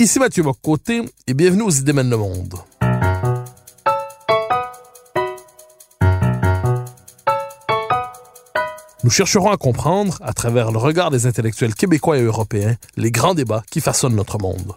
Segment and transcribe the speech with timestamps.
[0.00, 2.56] Ici Mathieu Bocoté et bienvenue aux Idées mènent le monde.
[9.04, 13.34] Nous chercherons à comprendre, à travers le regard des intellectuels québécois et européens, les grands
[13.34, 14.72] débats qui façonnent notre monde.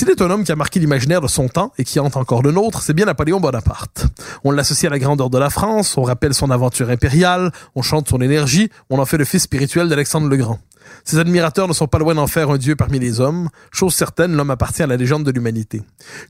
[0.00, 2.40] S'il est un homme qui a marqué l'imaginaire de son temps et qui hante encore
[2.40, 4.06] le nôtre, c'est bien Napoléon Bonaparte.
[4.44, 8.08] On l'associe à la grandeur de la France, on rappelle son aventure impériale, on chante
[8.08, 10.58] son énergie, on en fait le fils spirituel d'Alexandre le Grand.
[11.04, 13.48] Ses admirateurs ne sont pas loin d'en faire un dieu parmi les hommes.
[13.72, 15.82] Chose certaine, l'homme appartient à la légende de l'humanité.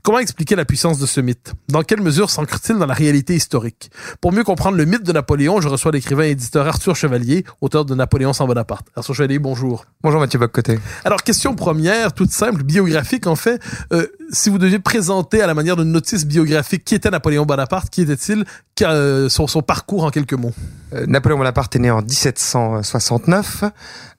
[0.03, 1.53] Comment expliquer la puissance de ce mythe?
[1.69, 3.91] Dans quelle mesure s'ancre-t-il dans la réalité historique?
[4.21, 7.85] Pour mieux comprendre le mythe de Napoléon, je reçois l'écrivain et éditeur Arthur Chevalier, auteur
[7.85, 8.87] de Napoléon sans Bonaparte.
[8.95, 9.85] Arthur Chevalier, bonjour.
[10.03, 10.79] Bonjour Mathieu Boccoté.
[11.03, 13.61] Alors, question première, toute simple, biographique en fait.
[13.93, 17.89] Euh, si vous deviez présenter à la manière d'une notice biographique qui était Napoléon Bonaparte,
[17.89, 18.45] qui était-il,
[18.81, 20.53] euh, son, son, parcours en quelques mots
[20.93, 23.65] euh, Napoléon Bonaparte est né en 1769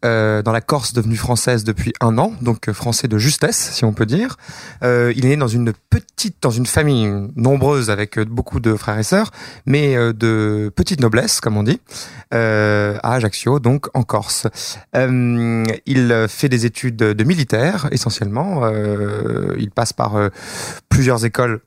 [0.05, 3.93] euh, dans la Corse devenue française depuis un an, donc français de justesse si on
[3.93, 4.37] peut dire.
[4.83, 9.03] Il est né dans une petite, dans une famille nombreuse avec beaucoup de frères et
[9.03, 9.31] sœurs,
[9.67, 11.81] mais de petite noblesse comme on dit,
[12.31, 14.47] à Ajaccio, donc en Corse.
[14.95, 18.69] il fait des études de militaire essentiellement.
[19.57, 20.02] il passe par
[20.89, 21.63] plusieurs écoles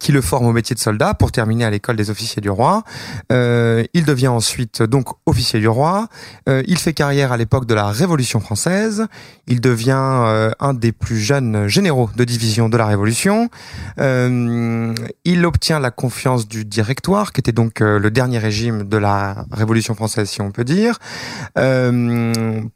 [0.00, 2.82] qui le forme au métier de soldat pour terminer à l'école des officiers du roi.
[3.30, 6.08] Euh, il devient ensuite donc officier du roi.
[6.48, 9.06] Euh, il fait carrière à l'époque de la Révolution française.
[9.46, 13.50] Il devient euh, un des plus jeunes généraux de division de la Révolution.
[13.98, 14.94] Euh,
[15.24, 19.44] il obtient la confiance du Directoire, qui était donc euh, le dernier régime de la
[19.50, 20.98] Révolution française, si on peut dire,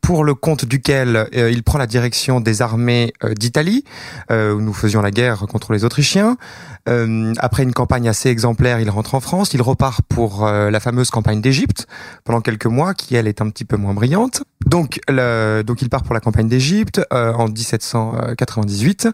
[0.01, 3.85] pour le compte duquel il prend la direction des armées d'Italie,
[4.31, 6.37] où nous faisions la guerre contre les Autrichiens.
[6.89, 7.06] Euh,
[7.39, 9.55] après une campagne assez exemplaire, il rentre en France.
[9.55, 11.87] Il repart pour euh, la fameuse campagne d'Égypte
[12.25, 14.45] pendant quelques mois, qui elle est un petit peu moins brillante.
[14.67, 19.09] Donc, donc il part pour la campagne d'Égypte euh, en 1798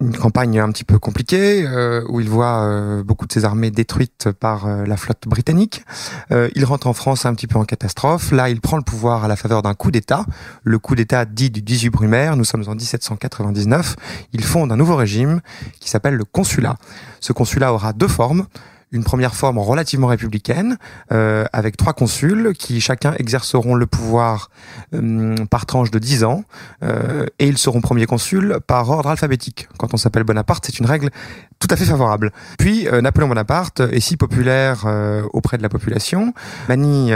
[0.00, 3.70] une campagne un petit peu compliquée euh, où il voit euh, beaucoup de ses armées
[3.70, 5.84] détruites par euh, la flotte britannique.
[6.30, 8.32] il rentre en France un petit peu en catastrophe.
[8.32, 10.26] Là, il prend le pouvoir à la faveur d'un coup d'État,
[10.62, 12.36] le coup d'État dit du 18 Brumaire.
[12.36, 13.96] Nous sommes en 1799.
[14.32, 15.40] Il fonde un nouveau régime
[15.80, 16.76] qui s'appelle le consulat.
[17.20, 18.46] Ce consulat aura deux formes
[18.94, 20.78] une première forme relativement républicaine,
[21.12, 24.50] euh, avec trois consuls qui chacun exerceront le pouvoir
[24.94, 26.44] euh, par tranche de 10 ans,
[26.82, 29.68] euh, et ils seront premiers consuls par ordre alphabétique.
[29.78, 31.10] Quand on s'appelle Bonaparte, c'est une règle
[31.58, 32.32] tout à fait favorable.
[32.58, 34.84] Puis Napoléon Bonaparte est si populaire
[35.32, 36.34] auprès de la population,
[36.68, 37.12] manie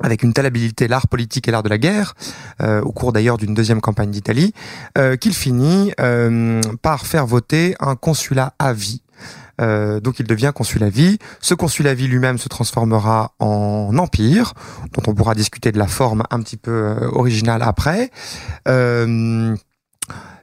[0.00, 2.14] avec une telle habilité l'art politique et l'art de la guerre,
[2.60, 4.52] au cours d'ailleurs d'une deuxième campagne d'Italie,
[5.20, 5.92] qu'il finit
[6.82, 9.02] par faire voter un consulat à vie
[9.60, 11.18] euh, donc il devient consul à vie.
[11.40, 14.54] Ce consul à vie lui-même se transformera en empire,
[14.92, 18.10] dont on pourra discuter de la forme un petit peu euh, originale après.
[18.68, 19.54] Euh,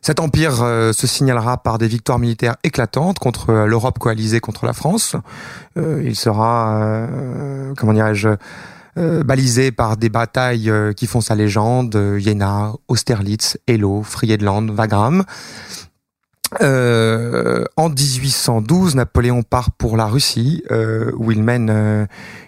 [0.01, 4.73] cet empire euh, se signalera par des victoires militaires éclatantes contre l'Europe coalisée contre la
[4.73, 5.15] France.
[5.75, 7.07] Il sera,
[7.75, 8.29] comment dirais-je,
[8.95, 15.25] balisé par des batailles qui font sa légende, Jena, Austerlitz, Elo, Friedland, Wagram.
[16.61, 22.05] Euh, en 1812, Napoléon part pour la Russie, euh, où il mène euh,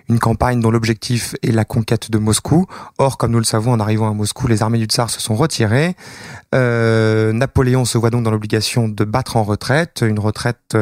[0.09, 2.65] une campagne dont l'objectif est la conquête de Moscou.
[2.97, 5.35] Or, comme nous le savons, en arrivant à Moscou, les armées du tsar se sont
[5.35, 5.95] retirées.
[6.53, 10.77] Napoléon se voit donc dans l'obligation de battre en retraite, une retraite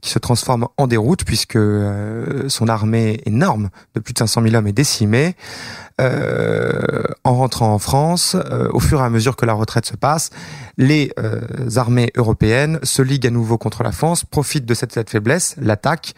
[0.00, 1.58] qui se transforme en déroute puisque
[2.48, 5.36] son armée énorme de plus de 500 000 hommes est décimée.
[6.00, 9.96] Euh, en rentrant en France, euh, au fur et à mesure que la retraite se
[9.96, 10.30] passe,
[10.76, 11.40] les euh,
[11.76, 16.14] armées européennes se liguent à nouveau contre la France, profitent de cette, faiblesse, l'attaquent,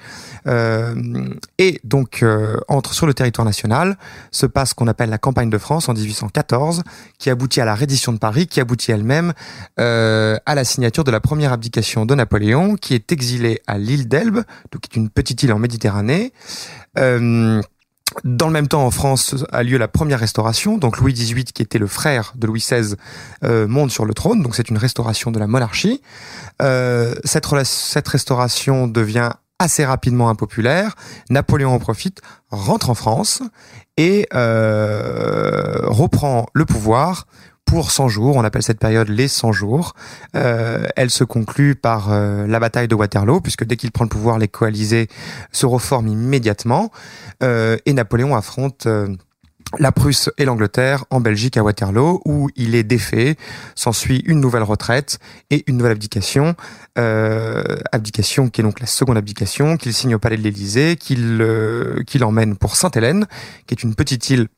[1.58, 2.24] et donc
[2.68, 3.98] entrent sur le territoire national.
[4.30, 6.82] Se passe ce qu'on appelle la campagne de France en 1814,
[7.18, 9.32] qui aboutit à la reddition de Paris, qui aboutit elle-même
[9.76, 14.44] à la signature de la première abdication de Napoléon, qui est exilé à l'île d'Elbe,
[14.80, 16.32] qui est une petite île en Méditerranée.
[18.24, 20.78] Dans le même temps, en France a lieu la première restauration.
[20.78, 22.94] Donc Louis XVIII, qui était le frère de Louis XVI,
[23.44, 24.42] euh, monte sur le trône.
[24.42, 26.00] Donc c'est une restauration de la monarchie.
[26.62, 30.94] Euh, cette, cette restauration devient assez rapidement impopulaire.
[31.30, 32.20] Napoléon en profite,
[32.50, 33.42] rentre en France
[33.96, 37.26] et euh, reprend le pouvoir
[37.66, 38.36] pour 100 jours.
[38.36, 39.94] On appelle cette période les 100 jours.
[40.34, 44.08] Euh, elle se conclut par euh, la bataille de Waterloo, puisque dès qu'il prend le
[44.08, 45.08] pouvoir, les coalisés
[45.52, 46.90] se reforment immédiatement.
[47.42, 49.08] Euh, et Napoléon affronte euh,
[49.78, 53.36] la Prusse et l'Angleterre en Belgique à Waterloo, où il est défait.
[53.74, 55.18] S'ensuit une nouvelle retraite
[55.50, 56.54] et une nouvelle abdication.
[56.98, 61.38] Euh, abdication qui est donc la seconde abdication, qu'il signe au palais de l'Élysée, qu'il
[61.40, 63.26] euh, qu'il emmène pour Sainte-Hélène,
[63.66, 64.48] qui est une petite île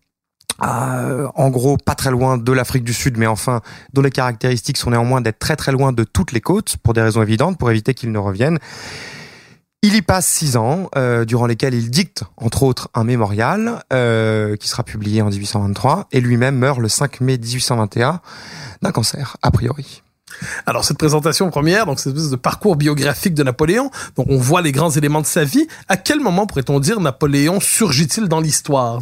[0.64, 3.60] euh, en gros pas très loin de l'Afrique du Sud, mais enfin
[3.92, 7.02] dont les caractéristiques sont néanmoins d'être très très loin de toutes les côtes, pour des
[7.02, 8.58] raisons évidentes, pour éviter qu'ils ne reviennent.
[9.82, 14.56] Il y passe six ans, euh, durant lesquels il dicte, entre autres, un mémorial euh,
[14.56, 18.20] qui sera publié en 1823, et lui-même meurt le 5 mai 1821
[18.82, 20.02] d'un cancer, a priori.
[20.66, 24.62] Alors cette présentation première, donc cette espèce de parcours biographique de Napoléon, donc on voit
[24.62, 25.66] les grands éléments de sa vie.
[25.88, 29.00] À quel moment pourrait-on dire Napoléon surgit-il dans l'histoire?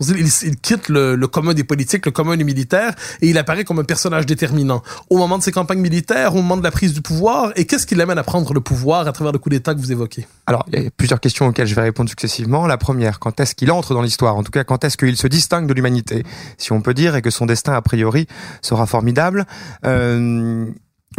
[0.00, 3.78] Il quitte le, le commun des politiques, le commun des militaires, et il apparaît comme
[3.78, 7.02] un personnage déterminant au moment de ses campagnes militaires, au moment de la prise du
[7.02, 7.52] pouvoir.
[7.56, 9.92] Et qu'est-ce qui l'amène à prendre le pouvoir à travers le coup d'État que vous
[9.92, 10.26] évoquez?
[10.46, 12.66] Alors, il y a plusieurs questions auxquelles je vais répondre successivement.
[12.66, 14.36] La première, quand est-ce qu'il entre dans l'histoire?
[14.36, 16.24] En tout cas, quand est-ce qu'il se distingue de l'humanité,
[16.58, 18.26] si on peut dire, et que son destin, a priori,
[18.62, 19.46] sera formidable
[19.84, 20.59] euh,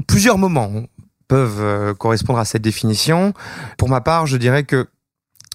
[0.07, 0.83] Plusieurs moments
[1.27, 3.33] peuvent euh, correspondre à cette définition.
[3.77, 4.88] Pour ma part, je dirais que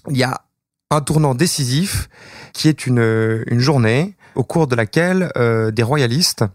[0.09, 0.41] il y a
[0.89, 2.09] un tournant décisif
[2.53, 6.45] qui est une, une journée au cours de laquelle euh, des royalistes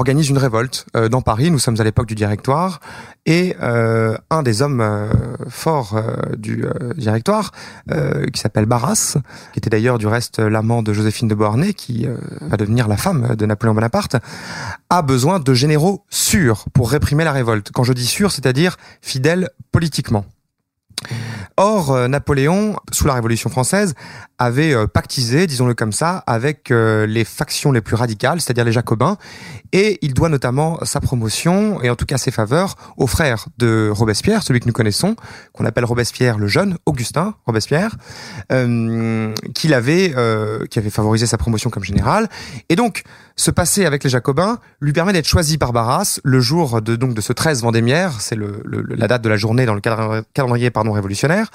[0.00, 1.50] organisent une révolte euh, dans Paris.
[1.50, 2.80] Nous sommes à l'époque du Directoire
[3.26, 5.12] et euh, un des hommes euh,
[5.48, 6.00] forts
[6.36, 6.64] du
[6.96, 7.52] Directoire,
[8.32, 9.18] qui s'appelle Barras,
[9.52, 12.06] qui était d'ailleurs du reste l'amant de Joséphine de Beauharnais, qui
[12.40, 14.16] va devenir la femme de Napoléon Bonaparte,
[14.88, 17.70] a besoin de généraux sûrs pour réprimer la révolte.
[17.72, 20.24] Quand je dis sûrs, c'est-à-dire fidèles politiquement.
[21.56, 23.94] Or, Napoléon, sous la Révolution française,
[24.40, 28.72] avait euh, pactisé, disons-le comme ça, avec euh, les factions les plus radicales, c'est-à-dire les
[28.72, 29.18] Jacobins,
[29.72, 33.90] et il doit notamment sa promotion, et en tout cas ses faveurs, au frère de
[33.92, 35.14] Robespierre, celui que nous connaissons,
[35.52, 37.96] qu'on appelle Robespierre le jeune, Augustin Robespierre,
[38.50, 42.28] euh, qu'il avait, euh, qui avait favorisé sa promotion comme général.
[42.68, 43.02] Et donc,
[43.36, 47.14] se passer avec les Jacobins lui permet d'être choisi par Barras le jour de donc
[47.14, 50.92] de ce 13 Vendémiaire, c'est le, la date de la journée dans le calendrier pardon
[50.92, 51.50] révolutionnaire,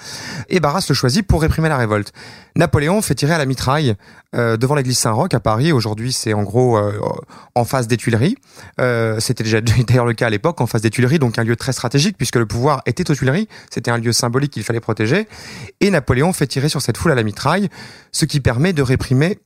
[0.50, 2.14] et Barras le choisit pour réprimer la révolte.
[2.58, 3.96] Napoléon fait tirer à la mitraille
[4.34, 5.74] euh, devant l'église Saint-Roch à Paris.
[5.74, 6.98] Aujourd'hui, c'est en gros euh,
[7.54, 8.38] en face des Tuileries.
[8.80, 11.58] Euh, C'était déjà d'ailleurs le cas à l'époque, en face des Tuileries, donc un lieu
[11.58, 13.50] très stratégique puisque le pouvoir était aux Tuileries.
[13.70, 15.28] C'était un lieu symbolique qu'il fallait protéger.
[15.82, 17.70] Et Napoléon fait tirer sur cette foule à la mitraille,
[18.14, 19.40] ce qui permet de réprimer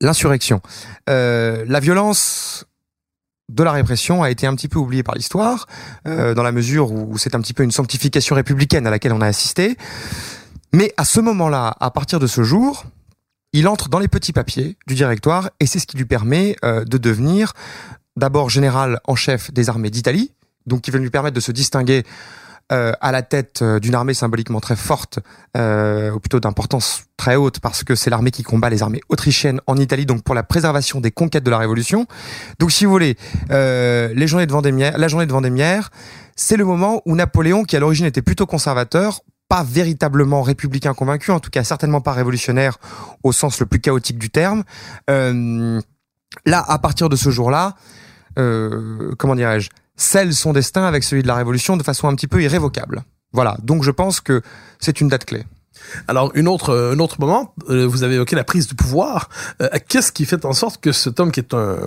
[0.00, 0.60] l'insurrection.
[1.08, 2.64] Euh, la violence
[3.48, 5.66] de la répression a été un petit peu oubliée par l'histoire,
[6.04, 9.26] dans la mesure où c'est un petit peu une sanctification républicaine à laquelle on a
[9.26, 9.78] assisté.
[10.72, 12.84] Mais à ce moment-là, à partir de ce jour,
[13.52, 16.84] il entre dans les petits papiers du directoire et c'est ce qui lui permet euh,
[16.84, 17.54] de devenir
[18.16, 20.32] d'abord général en chef des armées d'Italie,
[20.66, 22.04] donc qui va lui permettre de se distinguer
[22.70, 25.20] euh, à la tête euh, d'une armée symboliquement très forte,
[25.56, 29.76] ou plutôt d'importance très haute, parce que c'est l'armée qui combat les armées autrichiennes en
[29.76, 32.06] Italie, donc pour la préservation des conquêtes de la Révolution.
[32.58, 33.16] Donc si vous voulez,
[33.48, 34.52] la journée de
[35.32, 35.90] Vendémiaire,
[36.36, 41.30] c'est le moment où Napoléon, qui à l'origine était plutôt conservateur, pas véritablement républicain convaincu,
[41.30, 42.78] en tout cas certainement pas révolutionnaire
[43.22, 44.64] au sens le plus chaotique du terme,
[45.10, 45.80] euh,
[46.44, 47.74] là, à partir de ce jour-là,
[48.38, 52.28] euh, comment dirais-je, scelle son destin avec celui de la Révolution de façon un petit
[52.28, 53.04] peu irrévocable.
[53.32, 54.42] Voilà, donc je pense que
[54.78, 55.44] c'est une date clé.
[56.06, 59.28] Alors, une autre, un autre moment, euh, vous avez évoqué la prise du pouvoir.
[59.62, 61.78] Euh, Qu'est-ce qui fait en sorte que cet homme, qui est un,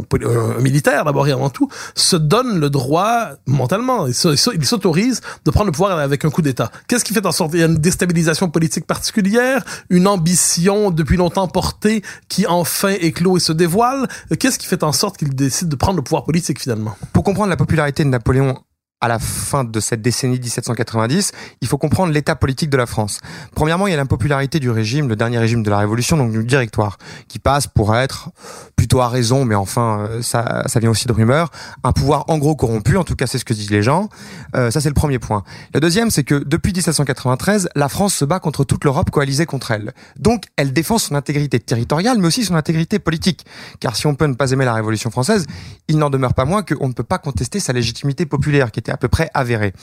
[0.59, 5.71] militaire d'abord et avant tout, se donne le droit mentalement, il s'autorise de prendre le
[5.71, 6.71] pouvoir avec un coup d'État.
[6.87, 7.51] Qu'est-ce qui fait en sorte?
[7.51, 13.37] Qu'il y a une déstabilisation politique particulière, une ambition depuis longtemps portée qui enfin éclot
[13.37, 14.07] et se dévoile.
[14.31, 16.95] Euh, Qu'est-ce qui fait en sorte qu'il décide de prendre le pouvoir politique finalement?
[17.13, 18.57] Pour comprendre la popularité de Napoléon
[19.01, 21.31] à la fin de cette décennie 1790,
[21.61, 23.19] il faut comprendre l'état politique de la France.
[23.55, 26.43] Premièrement, il y a l'impopularité du régime, le dernier régime de la Révolution, donc du
[26.43, 28.29] directoire, qui passe pour être,
[28.75, 31.49] plutôt à raison, mais enfin, euh, ça, vient aussi de rumeurs,
[31.83, 34.09] un pouvoir en gros corrompu, en tout cas c'est ce que disent les gens.
[34.55, 35.43] Euh, ça c'est le premier point.
[35.73, 39.71] Le deuxième, c'est que depuis 1793, la France se bat contre toute l'Europe coalisée contre
[39.71, 39.93] elle.
[40.17, 43.45] Donc elle défend son intégrité territoriale, mais aussi son intégrité politique.
[43.79, 45.45] Car si on peut ne pas aimer la Révolution française,
[45.87, 48.90] il n'en demeure pas moins qu'on ne peut pas contester sa légitimité populaire, qui était
[48.91, 49.73] à peu près avéré.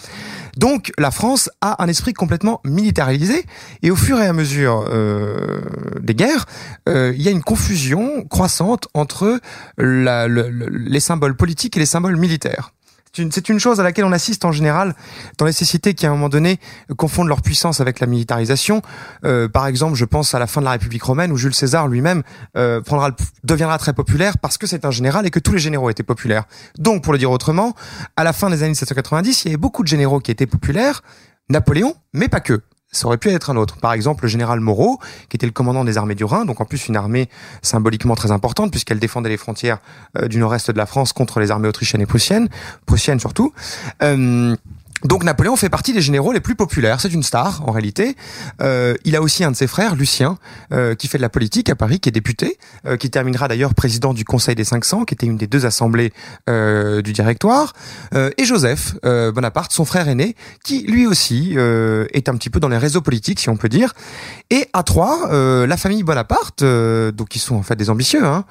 [0.56, 3.44] Donc la France a un esprit complètement militarisé
[3.82, 5.60] et au fur et à mesure euh,
[6.00, 6.46] des guerres,
[6.88, 9.40] euh, il y a une confusion croissante entre
[9.78, 12.72] les symboles politiques et les symboles militaires.
[13.18, 14.94] C'est une, une chose à laquelle on assiste en général
[15.38, 16.60] dans les sociétés qui, à un moment donné,
[16.96, 18.80] confondent leur puissance avec la militarisation.
[19.24, 21.88] Euh, par exemple, je pense à la fin de la République romaine où Jules César
[21.88, 22.22] lui-même
[22.56, 22.80] euh,
[23.42, 26.44] deviendra très populaire parce que c'est un général et que tous les généraux étaient populaires.
[26.78, 27.74] Donc, pour le dire autrement,
[28.16, 31.02] à la fin des années 1790, il y avait beaucoup de généraux qui étaient populaires,
[31.50, 32.62] Napoléon, mais pas que.
[32.90, 33.76] Ça aurait pu être un autre.
[33.76, 36.64] Par exemple, le général Moreau, qui était le commandant des armées du Rhin, donc en
[36.64, 37.28] plus une armée
[37.60, 39.78] symboliquement très importante puisqu'elle défendait les frontières
[40.16, 42.48] euh, du nord-est de la France contre les armées autrichiennes et prussiennes,
[42.86, 43.52] prussiennes surtout.
[44.02, 44.56] Euh,
[45.04, 47.00] donc Napoléon fait partie des généraux les plus populaires.
[47.00, 48.16] C'est une star en réalité.
[48.60, 50.38] Euh, il a aussi un de ses frères, Lucien,
[50.72, 53.74] euh, qui fait de la politique à Paris, qui est député, euh, qui terminera d'ailleurs
[53.74, 56.12] président du Conseil des 500, qui était une des deux assemblées
[56.48, 57.72] du directoire,
[58.14, 62.78] et Joseph Bonaparte, son frère aîné, qui lui aussi est un petit peu dans les
[62.78, 63.94] réseaux politiques, si on peut dire.
[64.50, 65.28] Et à trois,
[65.66, 68.44] la famille Bonaparte, donc qui sont en fait des ambitieux, hein,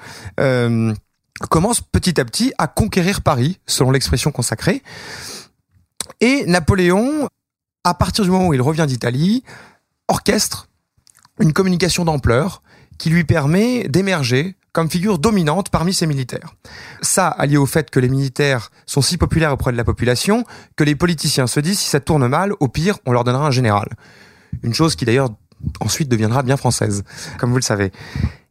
[1.50, 4.82] commence petit à petit à conquérir Paris, selon l'expression consacrée.
[6.20, 7.28] Et Napoléon,
[7.84, 9.44] à partir du moment où il revient d'Italie,
[10.08, 10.68] orchestre
[11.40, 12.62] une communication d'ampleur
[12.98, 16.54] qui lui permet d'émerger comme figure dominante parmi ses militaires.
[17.02, 20.44] Ça, allié au fait que les militaires sont si populaires auprès de la population,
[20.76, 23.50] que les politiciens se disent si ça tourne mal, au pire, on leur donnera un
[23.50, 23.88] général.
[24.62, 25.30] Une chose qui d'ailleurs
[25.80, 27.02] ensuite deviendra bien française,
[27.38, 27.92] comme vous le savez.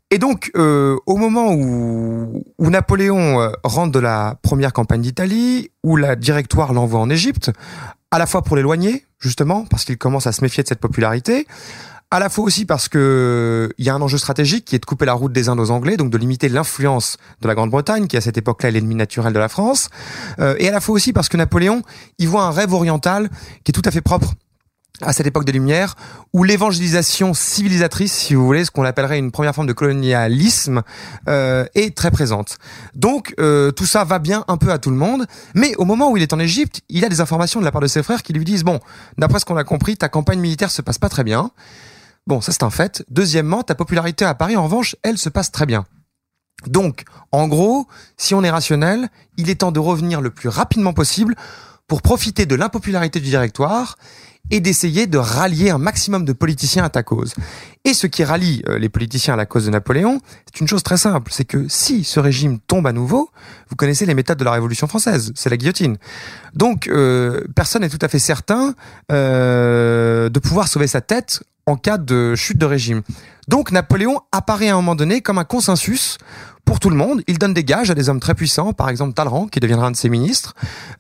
[0.10, 5.70] Et donc, euh, au moment où, où Napoléon euh, rentre de la première campagne d'Italie,
[5.84, 7.52] où la directoire l'envoie en Égypte,
[8.12, 11.46] à la fois pour l'éloigner, justement, parce qu'il commence à se méfier de cette popularité,
[12.10, 14.86] à la fois aussi parce que il y a un enjeu stratégique qui est de
[14.86, 18.16] couper la route des Indes aux Anglais, donc de limiter l'influence de la Grande-Bretagne, qui
[18.16, 19.90] à cette époque-là est l'ennemi naturel de la France,
[20.40, 21.82] euh, et à la fois aussi parce que Napoléon,
[22.18, 23.30] il voit un rêve oriental
[23.66, 24.36] qui est tout à fait propre
[25.01, 25.96] à cette époque des Lumières,
[26.34, 30.82] où l'évangélisation civilisatrice, si vous voulez, ce qu'on appellerait une première forme de colonialisme,
[31.30, 32.58] euh, est très présente.
[32.96, 36.10] Donc euh, tout ça va bien un peu à tout le monde, mais au moment
[36.12, 38.24] où il est en Égypte, il a des informations de la part de ses frères
[38.24, 38.80] qui lui disent bon,
[39.18, 41.51] d'après ce qu'on a compris, ta campagne militaire se passe pas très bien.
[42.25, 43.04] Bon, ça c'est un fait.
[43.10, 45.86] Deuxièmement, ta popularité à Paris, en revanche, elle se passe très bien.
[46.66, 47.88] Donc, en gros,
[48.18, 51.36] si on est rationnel, il est temps de revenir le plus rapidement possible
[51.88, 53.98] pour profiter de l'impopularité du directoire
[54.50, 57.34] et d'essayer de rallier un maximum de politiciens à ta cause.
[57.84, 60.84] Et ce qui rallie euh, les politiciens à la cause de Napoléon, c'est une chose
[60.84, 63.29] très simple, c'est que si ce régime tombe à nouveau,
[63.70, 65.98] vous connaissez les méthodes de la Révolution française, c'est la guillotine.
[66.53, 68.74] Donc euh, personne n'est tout à fait certain
[69.12, 73.04] euh, de pouvoir sauver sa tête en cas de chute de régime.
[73.48, 76.18] Donc Napoléon apparaît à un moment donné comme un consensus
[76.66, 77.22] pour tout le monde.
[77.28, 79.92] Il donne des gages à des hommes très puissants, par exemple Talleyrand, qui deviendra un
[79.92, 80.54] de ses ministres,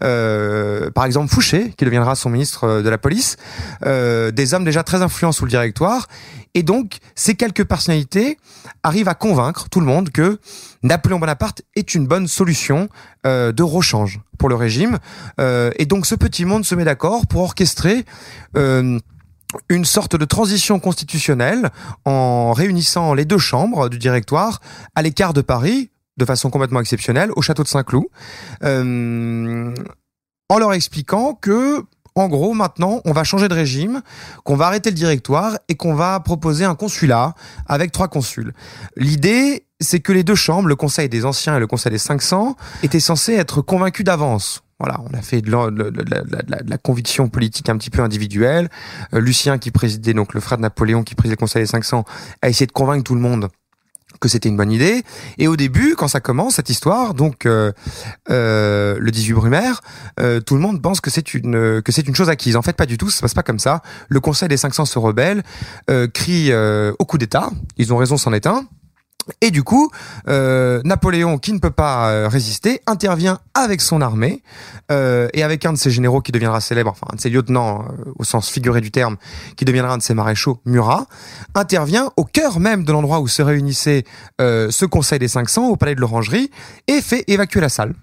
[0.03, 3.35] euh, par exemple Fouché, qui deviendra son ministre euh, de la police,
[3.85, 6.07] euh, des hommes déjà très influents sous le directoire.
[6.53, 8.37] Et donc, ces quelques personnalités
[8.81, 10.39] arrivent à convaincre tout le monde que
[10.83, 12.87] Napoléon Bonaparte est une bonne solution
[13.25, 14.99] euh, de rechange pour le régime.
[15.39, 18.05] Euh, et donc, ce petit monde se met d'accord pour orchestrer...
[18.55, 18.99] Euh,
[19.69, 21.69] une sorte de transition constitutionnelle
[22.05, 24.61] en réunissant les deux chambres du directoire
[24.95, 28.05] à l'écart de Paris, de façon complètement exceptionnelle, au château de Saint-Cloud,
[28.63, 29.73] euh,
[30.49, 31.83] en leur expliquant que,
[32.15, 34.01] en gros, maintenant, on va changer de régime,
[34.43, 37.35] qu'on va arrêter le directoire et qu'on va proposer un consulat
[37.67, 38.53] avec trois consuls.
[38.95, 42.55] L'idée, c'est que les deux chambres, le Conseil des Anciens et le Conseil des 500,
[42.83, 44.63] étaient censés être convaincus d'avance.
[44.79, 48.69] Voilà, on a fait de la, conviction politique un petit peu individuelle.
[49.13, 52.05] Euh, Lucien, qui présidait, donc le frère de Napoléon, qui présidait le Conseil des 500,
[52.43, 53.49] a essayé de convaincre tout le monde
[54.19, 55.03] que c'était une bonne idée.
[55.39, 57.71] Et au début, quand ça commence, cette histoire, donc euh,
[58.29, 59.81] euh, le 18 Brumaire,
[60.45, 62.55] tout le monde pense que c'est une que c'est une chose acquise.
[62.55, 63.09] En fait, pas du tout.
[63.09, 63.81] Ça se passe pas comme ça.
[64.09, 65.43] Le Conseil des 500 se rebelle,
[66.13, 67.49] crie au coup d'État.
[67.77, 68.67] Ils ont raison, c'en est un.
[69.41, 69.91] Et du coup,
[70.27, 74.41] euh, Napoléon, qui ne peut pas euh, résister, intervient avec son armée
[74.91, 77.85] euh, et avec un de ses généraux qui deviendra célèbre, enfin un de ses lieutenants
[78.17, 79.17] au sens figuré du terme,
[79.55, 81.07] qui deviendra un de ses maréchaux, Murat,
[81.55, 84.05] intervient au cœur même de l'endroit où se réunissait
[84.39, 86.51] ce Conseil des 500 au palais de l'Orangerie
[86.87, 87.93] et fait évacuer la salle.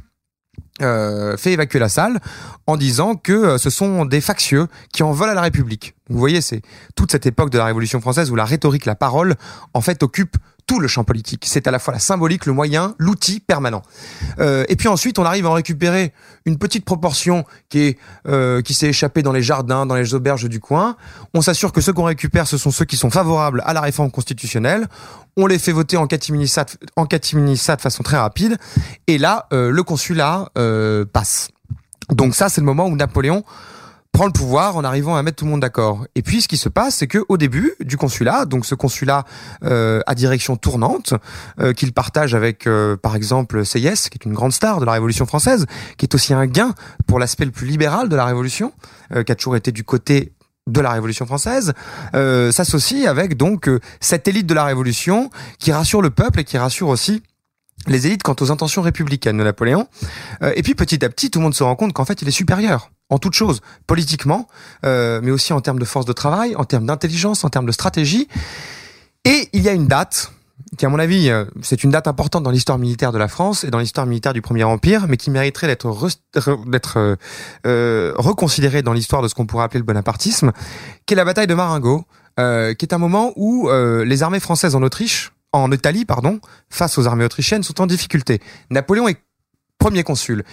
[0.81, 2.21] Fait évacuer la salle
[2.66, 5.95] en disant que ce sont des factieux qui en veulent à la République.
[6.09, 6.62] Vous voyez, c'est
[6.97, 9.37] toute cette époque de la Révolution française où la rhétorique, la parole,
[9.73, 11.44] en fait, occupe tout le champ politique.
[11.47, 13.83] C'est à la fois la symbolique, le moyen, l'outil permanent.
[14.38, 16.12] Euh, et puis ensuite, on arrive à en récupérer
[16.47, 20.49] une petite proportion qui est euh, qui s'est échappée dans les jardins, dans les auberges
[20.49, 20.97] du coin.
[21.35, 24.11] On s'assure que ceux qu'on récupère, ce sont ceux qui sont favorables à la réforme
[24.11, 24.88] constitutionnelle.
[25.37, 26.66] On les fait voter en catimini-ça
[26.97, 28.56] en catimini-ça de façon très rapide.
[29.06, 31.49] Et là, euh, le consulat euh, passe.
[32.11, 33.44] Donc ça, c'est le moment où Napoléon
[34.14, 36.06] prend le pouvoir en arrivant à mettre tout le monde d'accord.
[36.14, 39.25] Et puis ce qui se passe, c'est que au début du consulat, donc ce consulat
[39.64, 41.14] euh, à direction tournante,
[41.61, 44.92] euh, qu'il partage avec euh, par exemple Seyès, qui est une grande star de la
[44.92, 45.66] Révolution française,
[45.99, 46.75] qui est aussi un gain
[47.09, 48.73] pour l'aspect le plus libéral de la Révolution,
[49.26, 50.33] qui a toujours été du côté
[50.68, 51.75] de la Révolution française,
[52.12, 53.68] s'associe avec donc
[54.00, 57.23] cette élite de la Révolution qui rassure le peuple et qui rassure aussi
[57.86, 59.88] les élites quant aux intentions républicaines de Napoléon.
[60.42, 62.32] et puis petit à petit, tout le monde se rend compte qu'en fait, il est
[62.32, 64.48] supérieur en toute chose, politiquement,
[64.84, 67.72] euh, mais aussi en termes de force de travail, en termes d'intelligence, en termes de
[67.72, 68.28] stratégie.
[69.24, 70.32] Et il y a une date
[70.78, 73.64] qui, à mon avis, euh, c'est une date importante dans l'histoire militaire de la France
[73.64, 75.94] et dans l'histoire militaire du Premier Empire, mais qui mériterait d'être
[76.66, 77.16] d'être euh,
[77.66, 80.52] euh, reconsidérée dans l'histoire de ce qu'on pourrait appeler le bonapartisme,
[81.06, 82.04] qui est la bataille de Marengo,
[82.40, 85.32] euh, qui est un moment où les armées françaises en Autriche,
[85.62, 88.40] en Italie, pardon, face aux armées autrichiennes, sont en difficulté.
[88.70, 89.18] Napoléon est
[89.78, 90.44] premier consul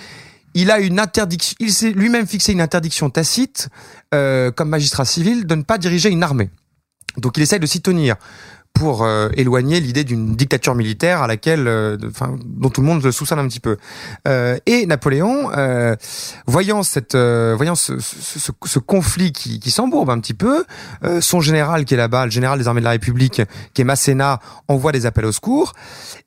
[0.53, 3.69] il a une interdiction, il s'est lui-même fixé une interdiction tacite,
[4.13, 6.49] euh, comme magistrat civil, de ne pas diriger une armée.
[7.17, 8.15] Donc il essaye de s'y tenir
[8.73, 11.97] pour euh, éloigner l'idée d'une dictature militaire à laquelle, euh,
[12.43, 13.77] dont tout le monde le soupçonne un petit peu.
[14.27, 15.51] Euh, et Napoléon,
[16.47, 20.65] voyant cette, voyant ce, ce, ce, conflit qui, qui s'embourbe un petit peu,
[21.19, 23.41] son général qui est là-bas, le général des armées de la République,
[23.73, 25.73] qui est Masséna, envoie des appels au secours.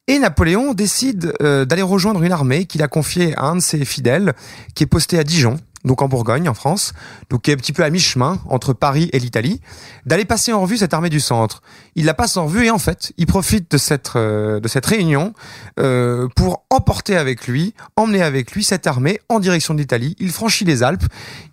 [0.06, 4.34] Et Napoléon décide d'aller rejoindre une armée qu'il a confiée à un de ses fidèles,
[4.74, 6.92] qui est posté à Dijon donc en Bourgogne, en France,
[7.30, 9.60] donc qui est un petit peu à mi-chemin entre Paris et l'Italie,
[10.06, 11.62] d'aller passer en revue cette armée du centre.
[11.94, 14.86] Il la passe en revue et en fait, il profite de cette euh, de cette
[14.86, 15.32] réunion
[15.78, 20.16] euh, pour emporter avec lui, emmener avec lui cette armée en direction de l'Italie.
[20.18, 21.04] Il franchit les Alpes,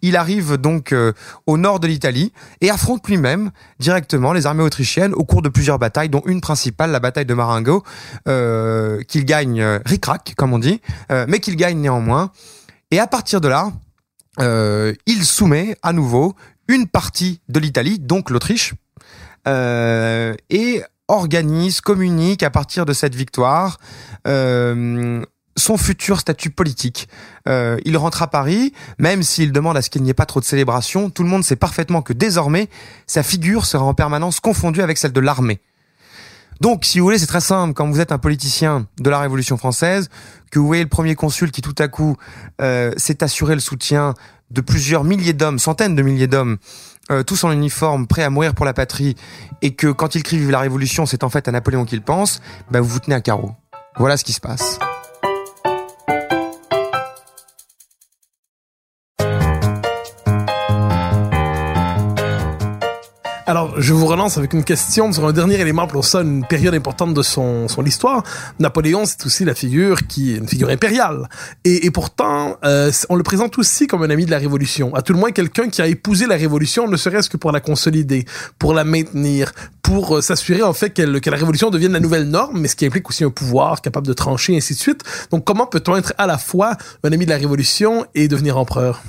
[0.01, 1.13] il arrive donc euh,
[1.45, 5.79] au nord de l'Italie et affronte lui-même directement les armées autrichiennes au cours de plusieurs
[5.79, 7.83] batailles, dont une principale, la bataille de Marengo,
[8.25, 10.81] qu'il gagne ric-rac, comme on dit,
[11.27, 12.31] mais qu'il gagne néanmoins.
[12.91, 13.71] Et à partir de là,
[14.39, 16.35] euh, il soumet à nouveau
[16.67, 18.73] une partie de l'Italie, donc l'Autriche,
[19.47, 23.79] euh, et organise, communique à partir de cette victoire
[24.27, 25.23] euh,
[25.57, 27.07] son futur statut politique.
[27.47, 30.39] Euh, il rentre à Paris, même s'il demande à ce qu'il n'y ait pas trop
[30.39, 32.69] de célébrations, tout le monde sait parfaitement que désormais,
[33.07, 35.59] sa figure sera en permanence confondue avec celle de l'armée.
[36.61, 37.73] Donc, si vous voulez, c'est très simple.
[37.73, 40.09] Quand vous êtes un politicien de la Révolution française,
[40.51, 42.17] que vous voyez le premier consul qui tout à coup
[42.61, 44.13] euh, s'est assuré le soutien
[44.51, 46.57] de plusieurs milliers d'hommes, centaines de milliers d'hommes,
[47.09, 49.15] euh, tous en uniforme, prêts à mourir pour la patrie,
[49.63, 52.41] et que quand il crie Vive la Révolution, c'est en fait à Napoléon qu'il pense,
[52.69, 53.53] ben vous vous tenez à carreau.
[53.97, 54.77] Voilà ce qui se passe.
[63.51, 66.73] Alors, je vous relance avec une question sur un dernier élément pour ça, une période
[66.73, 68.23] importante de son, son histoire.
[68.59, 71.27] Napoléon, c'est aussi la figure qui est une figure impériale.
[71.65, 74.95] Et, et pourtant, euh, on le présente aussi comme un ami de la Révolution.
[74.95, 77.59] À tout le moins, quelqu'un qui a épousé la Révolution, ne serait-ce que pour la
[77.59, 78.23] consolider,
[78.57, 82.57] pour la maintenir, pour euh, s'assurer en fait que la Révolution devienne la nouvelle norme,
[82.57, 85.03] mais ce qui implique aussi un pouvoir capable de trancher, et ainsi de suite.
[85.29, 89.01] Donc, comment peut-on être à la fois un ami de la Révolution et devenir empereur?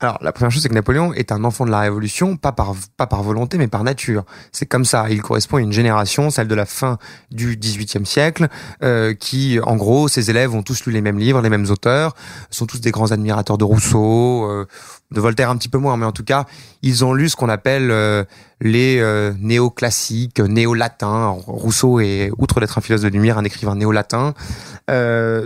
[0.00, 2.74] Alors, la première chose, c'est que Napoléon est un enfant de la Révolution, pas par,
[2.96, 4.24] pas par volonté, mais par nature.
[4.50, 5.06] C'est comme ça.
[5.08, 6.98] Il correspond à une génération, celle de la fin
[7.30, 8.48] du XVIIIe siècle,
[8.82, 12.14] euh, qui, en gros, ses élèves ont tous lu les mêmes livres, les mêmes auteurs,
[12.50, 14.66] sont tous des grands admirateurs de Rousseau, euh,
[15.12, 16.44] de Voltaire un petit peu moins, mais en tout cas,
[16.82, 18.24] ils ont lu ce qu'on appelle euh,
[18.60, 19.00] les
[19.38, 21.36] néoclassiques, néo-latins.
[21.46, 24.34] Rousseau est, outre d'être un philosophe de lumière, un écrivain néo-latin.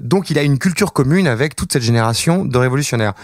[0.02, 3.14] donc, il a une culture commune avec toute cette génération de révolutionnaires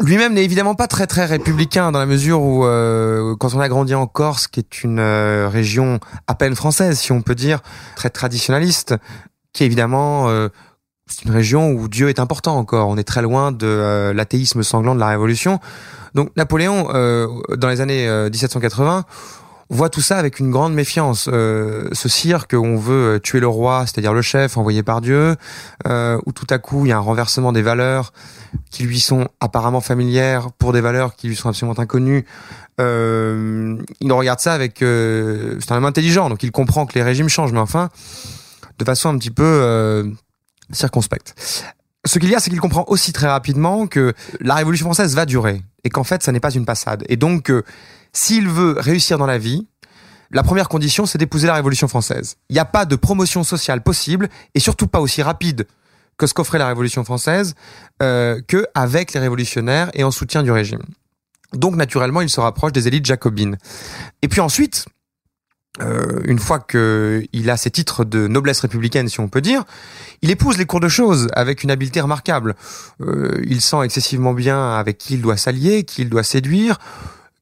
[0.00, 3.68] lui-même n'est évidemment pas très très républicain dans la mesure où euh, quand on a
[3.68, 7.60] grandi en Corse, qui est une euh, région à peine française, si on peut dire,
[7.94, 8.94] très traditionnaliste,
[9.52, 10.48] qui est évidemment euh,
[11.06, 12.88] c'est une région où Dieu est important encore.
[12.88, 15.60] On est très loin de l'athéisme sanglant de la Révolution.
[16.14, 19.04] Donc Napoléon, dans les années 1780
[19.74, 21.28] voit tout ça avec une grande méfiance.
[21.32, 25.36] Euh, ce cirque où on veut tuer le roi, c'est-à-dire le chef envoyé par Dieu,
[25.86, 28.12] euh, où tout à coup il y a un renversement des valeurs
[28.70, 32.24] qui lui sont apparemment familières pour des valeurs qui lui sont absolument inconnues.
[32.80, 34.82] Euh, il regarde ça avec...
[34.82, 37.90] Euh, c'est un homme intelligent, donc il comprend que les régimes changent, mais enfin,
[38.78, 40.10] de façon un petit peu euh,
[40.70, 41.34] circonspecte.
[42.04, 45.24] Ce qu'il y a, c'est qu'il comprend aussi très rapidement que la Révolution française va
[45.24, 47.04] durer et qu'en fait, ça n'est pas une passade.
[47.08, 47.62] Et donc, euh,
[48.12, 49.66] s'il veut réussir dans la vie,
[50.30, 52.36] la première condition, c'est d'épouser la Révolution française.
[52.48, 55.66] Il n'y a pas de promotion sociale possible, et surtout pas aussi rapide
[56.16, 57.54] que ce qu'offrait la Révolution française,
[58.02, 60.82] euh, que avec les révolutionnaires et en soutien du régime.
[61.52, 63.58] Donc naturellement, il se rapproche des élites jacobines.
[64.22, 64.86] Et puis ensuite,
[65.80, 69.64] euh, une fois que il a ses titres de noblesse républicaine, si on peut dire,
[70.22, 72.54] il épouse les cours de choses avec une habileté remarquable.
[73.00, 76.78] Euh, il sent excessivement bien avec qui il doit s'allier, qui il doit séduire,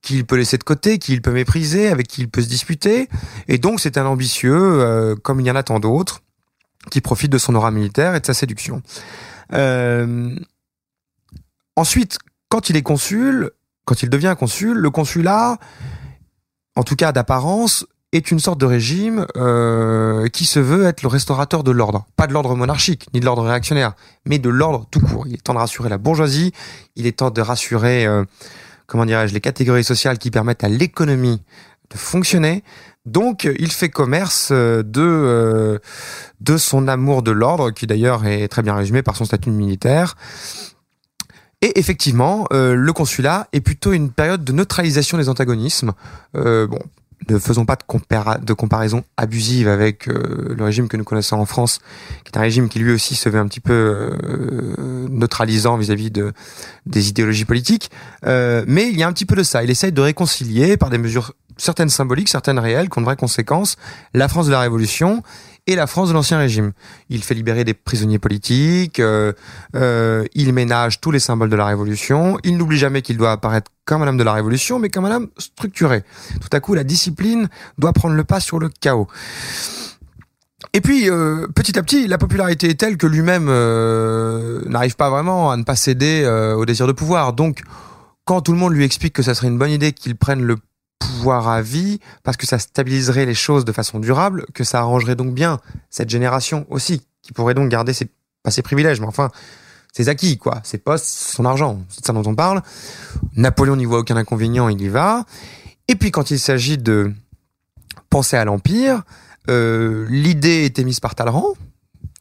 [0.02, 2.48] qui il peut laisser de côté, qui il peut mépriser, avec qui il peut se
[2.48, 3.08] disputer.
[3.48, 6.22] Et donc c'est un ambitieux, euh, comme il y en a tant d'autres,
[6.90, 8.82] qui profite de son aura militaire et de sa séduction.
[9.52, 10.34] Euh,
[11.76, 13.50] ensuite, quand il est consul,
[13.84, 15.58] quand il devient consul, le consulat,
[16.76, 21.08] en tout cas d'apparence, est une sorte de régime euh, qui se veut être le
[21.08, 22.06] restaurateur de l'ordre.
[22.16, 23.92] Pas de l'ordre monarchique, ni de l'ordre réactionnaire,
[24.24, 25.28] mais de l'ordre tout court.
[25.28, 26.52] Il est temps de rassurer la bourgeoisie,
[26.96, 28.06] il est temps de rassurer,
[28.90, 31.40] comment dirais-je, les catégories sociales qui permettent à l'économie
[31.90, 32.64] de fonctionner.
[33.06, 35.78] Donc, il fait commerce euh, de euh,
[36.40, 40.16] de son amour de l'ordre, qui d'ailleurs est très bien résumé par son statut militaire.
[41.62, 45.92] Et effectivement, euh, le consulat est plutôt une période de neutralisation des antagonismes.
[46.34, 46.80] Bon,
[47.28, 51.36] ne faisons pas de, compara- de comparaison abusive avec euh, le régime que nous connaissons
[51.36, 51.80] en France,
[52.24, 56.10] qui est un régime qui lui aussi se veut un petit peu euh, neutralisant vis-à-vis
[56.10, 56.32] de
[56.86, 57.90] des idéologies politiques.
[58.26, 59.62] Euh, mais il y a un petit peu de ça.
[59.62, 63.16] Il essaye de réconcilier par des mesures certaines symboliques, certaines réelles, qui ont de vraies
[63.16, 63.76] conséquences,
[64.14, 65.22] la France de la Révolution
[65.66, 66.72] et la France de l'Ancien Régime.
[67.08, 69.32] Il fait libérer des prisonniers politiques, euh,
[69.76, 73.70] euh, il ménage tous les symboles de la Révolution, il n'oublie jamais qu'il doit apparaître
[73.84, 76.02] comme un homme de la Révolution, mais comme un homme structuré.
[76.40, 79.08] Tout à coup, la discipline doit prendre le pas sur le chaos.
[80.72, 83.46] Et puis, euh, petit à petit, la popularité est telle que lui-même
[84.68, 86.24] n'arrive pas vraiment à ne pas céder
[86.56, 87.32] au désir de pouvoir.
[87.32, 87.62] Donc,
[88.24, 90.56] quand tout le monde lui explique que ça serait une bonne idée qu'il prenne le
[91.00, 95.16] pouvoir à vie, parce que ça stabiliserait les choses de façon durable, que ça arrangerait
[95.16, 95.58] donc bien
[95.90, 98.08] cette génération aussi, qui pourrait donc garder ses,
[98.44, 99.30] pas ses privilèges, mais enfin
[99.92, 102.62] ses acquis, quoi, ses postes, son argent, c'est ça dont on parle.
[103.36, 105.24] Napoléon n'y voit aucun inconvénient, il y va.
[105.88, 107.12] Et puis quand il s'agit de
[108.08, 109.02] penser à l'Empire,
[109.48, 111.54] euh, l'idée était mise par Talleyrand,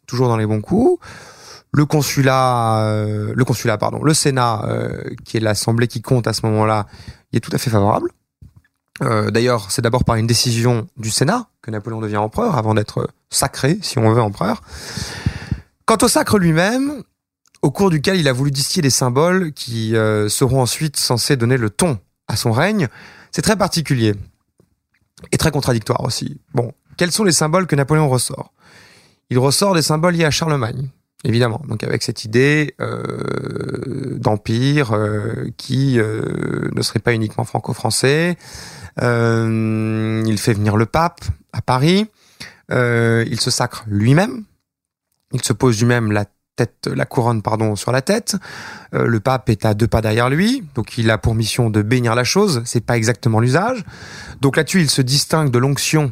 [0.07, 0.99] toujours dans les bons coups.
[1.71, 6.33] Le consulat, euh, le consulat, pardon, le Sénat, euh, qui est l'assemblée qui compte à
[6.33, 6.87] ce moment-là,
[7.31, 8.09] il est tout à fait favorable.
[9.01, 13.09] Euh, D'ailleurs, c'est d'abord par une décision du Sénat que Napoléon devient empereur, avant d'être
[13.29, 14.61] sacré, si on veut, empereur.
[15.85, 17.03] Quant au sacre lui-même,
[17.61, 21.57] au cours duquel il a voulu distiller des symboles qui euh, seront ensuite censés donner
[21.57, 22.87] le ton à son règne,
[23.31, 24.15] c'est très particulier
[25.31, 26.39] et très contradictoire aussi.
[26.53, 28.53] Bon, quels sont les symboles que Napoléon ressort?
[29.29, 30.89] Il ressort des symboles liés à Charlemagne,
[31.23, 31.61] évidemment.
[31.67, 34.97] Donc avec cette idée euh, d'empire
[35.57, 38.37] qui ne serait pas uniquement franco-français.
[39.01, 41.21] Euh, il fait venir le pape
[41.53, 42.07] à Paris.
[42.71, 44.43] Euh, il se sacre lui-même.
[45.31, 46.25] Il se pose lui-même la
[46.55, 48.35] tête, la couronne, pardon, sur la tête.
[48.93, 51.81] Euh, le pape est à deux pas derrière lui, donc il a pour mission de
[51.81, 52.61] bénir la chose.
[52.65, 53.83] C'est pas exactement l'usage.
[54.41, 56.11] Donc là-dessus, il se distingue de l'onction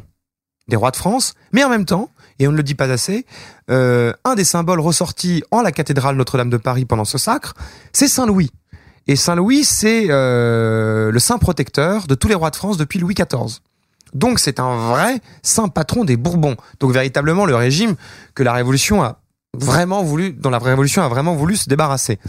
[0.68, 3.26] des rois de France, mais en même temps, et on ne le dit pas assez,
[3.70, 7.54] un des symboles ressortis en la cathédrale Notre-Dame de Paris pendant ce sacre,
[7.94, 8.52] c'est Saint Louis.
[9.08, 13.00] Et Saint Louis, c'est euh, le saint protecteur de tous les rois de France depuis
[13.00, 13.60] Louis XIV.
[14.13, 16.56] Donc c'est un vrai saint patron des Bourbons.
[16.80, 17.96] Donc véritablement le régime
[18.36, 19.20] que la Révolution a
[19.56, 22.20] vraiment voulu, dont la Révolution a vraiment voulu se débarrasser.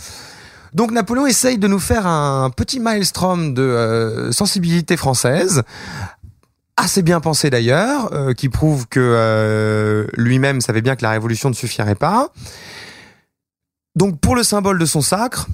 [0.75, 5.62] Donc Napoléon essaye de nous faire un petit maelstrom de euh, sensibilité française,
[6.77, 11.49] assez bien pensé d'ailleurs, euh, qui prouve que euh, lui-même savait bien que la Révolution
[11.49, 12.29] ne suffirait pas.
[13.97, 15.49] Donc pour le symbole de son sacre,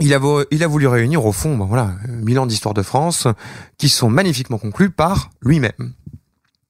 [0.00, 3.28] il a, voulu réunir au fond, ben voilà, mille ans d'histoire de France,
[3.78, 5.94] qui sont magnifiquement conclus par lui-même.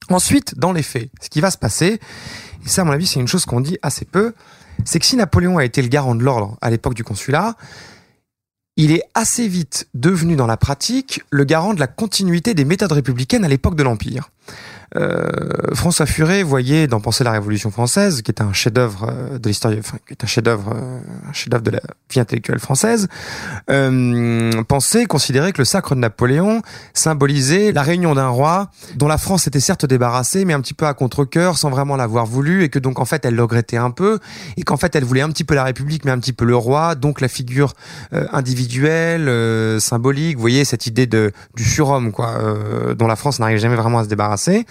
[0.09, 1.99] Ensuite, dans les faits, ce qui va se passer,
[2.63, 4.33] et ça à mon avis c'est une chose qu'on dit assez peu,
[4.83, 7.55] c'est que si Napoléon a été le garant de l'ordre à l'époque du consulat,
[8.77, 12.91] il est assez vite devenu dans la pratique le garant de la continuité des méthodes
[12.91, 14.29] républicaines à l'époque de l'Empire.
[14.95, 15.29] Euh,
[15.73, 19.73] François Furet voyait dans Penser la Révolution française, qui est un chef-d'œuvre euh, de l'histoire,
[19.77, 23.07] enfin, qui est un chef-d'œuvre, euh, un chef-d'œuvre de la vie intellectuelle française,
[23.69, 26.61] euh, penser, considérer que le sacre de Napoléon
[26.93, 30.85] symbolisait la réunion d'un roi dont la France était certes débarrassée, mais un petit peu
[30.85, 33.91] à contre-cœur, sans vraiment l'avoir voulu, et que donc en fait elle le regrettait un
[33.91, 34.19] peu,
[34.57, 36.55] et qu'en fait elle voulait un petit peu la République, mais un petit peu le
[36.55, 37.73] roi, donc la figure
[38.11, 39.29] individuelle,
[39.81, 42.35] symbolique, vous voyez cette idée de du surhomme, quoi,
[42.97, 44.65] dont la France n'arrive jamais vraiment à se débarrasser.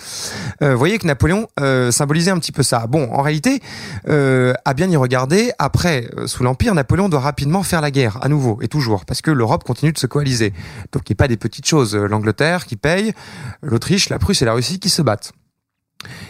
[0.62, 2.86] Euh, vous voyez que Napoléon euh, symbolisait un petit peu ça.
[2.86, 3.60] Bon, en réalité,
[4.08, 8.18] euh, à bien y regarder, après, euh, sous l'Empire, Napoléon doit rapidement faire la guerre,
[8.22, 10.52] à nouveau, et toujours, parce que l'Europe continue de se coaliser.
[10.92, 11.94] Donc il n'y a pas des petites choses.
[11.94, 13.12] L'Angleterre qui paye,
[13.62, 15.32] l'Autriche, la Prusse et la Russie qui se battent.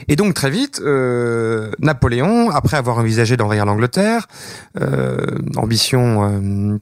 [0.08, 4.26] Et donc très vite, euh, Napoléon, après avoir envisagé d'envahir l'Angleterre,
[4.80, 5.16] euh,
[5.56, 6.78] ambition euh,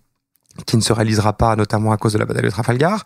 [0.66, 3.04] qui ne se réalisera pas notamment à cause de la bataille de Trafalgar,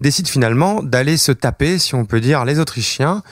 [0.00, 3.22] décide finalement d'aller se taper, si on peut dire, les Autrichiens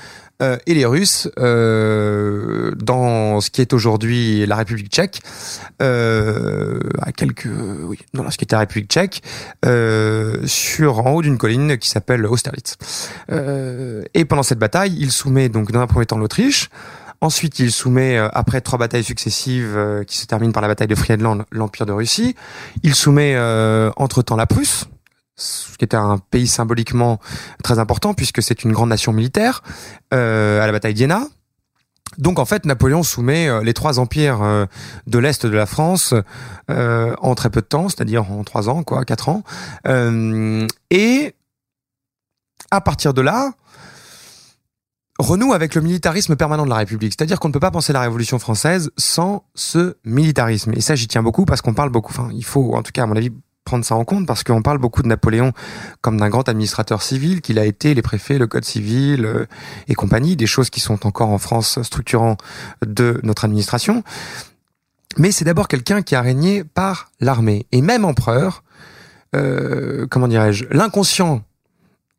[0.43, 5.23] euh, et les Russes euh, dans ce qui est aujourd'hui la République tchèque,
[5.81, 7.49] euh, à quelques,
[7.85, 9.23] oui, dans ce qui était la République tchèque,
[10.45, 12.77] sur en haut d'une colline qui s'appelle Austerlitz.
[14.13, 16.69] Et pendant cette bataille, il soumet donc dans un premier temps l'Autriche.
[17.21, 20.87] Ensuite, il soumet, euh, après trois batailles successives euh, qui se terminent par la bataille
[20.87, 22.35] de Friedland, l'Empire de Russie.
[22.83, 24.87] Il soumet euh, entre-temps la Prusse,
[25.37, 27.19] ce qui était un pays symboliquement
[27.63, 29.63] très important puisque c'est une grande nation militaire,
[30.15, 31.27] euh, à la bataille d'Iéna.
[32.19, 34.69] Donc en fait, Napoléon soumet les trois empires
[35.07, 36.15] de l'est de la France
[36.71, 39.43] euh, en très peu de temps, c'est-à-dire en trois ans, quoi, quatre ans.
[39.87, 41.35] Euh, et
[42.71, 43.53] à partir de là,
[45.19, 47.15] renoue avec le militarisme permanent de la République.
[47.17, 50.73] C'est-à-dire qu'on ne peut pas penser la Révolution française sans ce militarisme.
[50.75, 52.13] Et ça, j'y tiens beaucoup parce qu'on parle beaucoup.
[52.13, 53.31] Enfin, il faut, en tout cas, à mon avis,
[53.65, 55.53] prendre ça en compte parce qu'on parle beaucoup de Napoléon
[56.01, 59.47] comme d'un grand administrateur civil qu'il a été, les préfets, le code civil euh,
[59.89, 62.37] et compagnie, des choses qui sont encore en France structurant
[62.87, 64.05] de notre administration.
[65.19, 67.67] Mais c'est d'abord quelqu'un qui a régné par l'armée.
[67.73, 68.63] Et même empereur,
[69.35, 71.43] euh, comment dirais-je, l'inconscient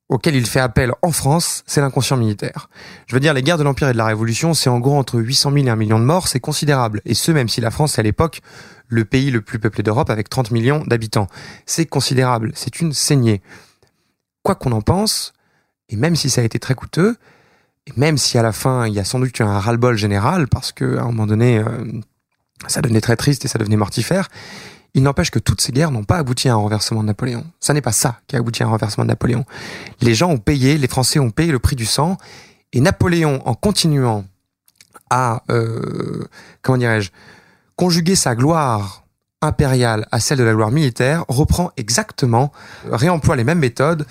[0.09, 2.69] auquel il fait appel en France, c'est l'inconscient militaire.
[3.07, 5.19] Je veux dire, les guerres de l'Empire et de la Révolution, c'est en gros entre
[5.19, 7.01] 800 000 et 1 million de morts, c'est considérable.
[7.05, 8.41] Et ce, même si la France, est à l'époque,
[8.87, 11.27] le pays le plus peuplé d'Europe avec 30 millions d'habitants.
[11.65, 13.41] C'est considérable, c'est une saignée.
[14.43, 15.33] Quoi qu'on en pense,
[15.89, 17.17] et même si ça a été très coûteux,
[17.85, 20.47] et même si à la fin, il y a sans doute eu un ras-le-bol général,
[20.47, 21.65] parce que à un moment donné, euh,
[22.67, 24.29] ça devenait très triste et ça devenait mortifère,
[24.97, 27.45] il n'empêche que toutes ces guerres n'ont pas abouti à un renversement de Napoléon.
[27.59, 29.45] Ça n'est pas ça qui a abouti à un renversement de Napoléon.
[30.01, 32.17] Les gens ont payé, les Français ont payé le prix du sang,
[32.73, 34.25] et Napoléon, en continuant
[35.11, 36.25] à, euh,
[37.75, 39.03] conjuguer sa gloire
[39.43, 42.51] impériale à celle de la gloire militaire, reprend exactement,
[42.91, 44.07] réemploie les mêmes méthodes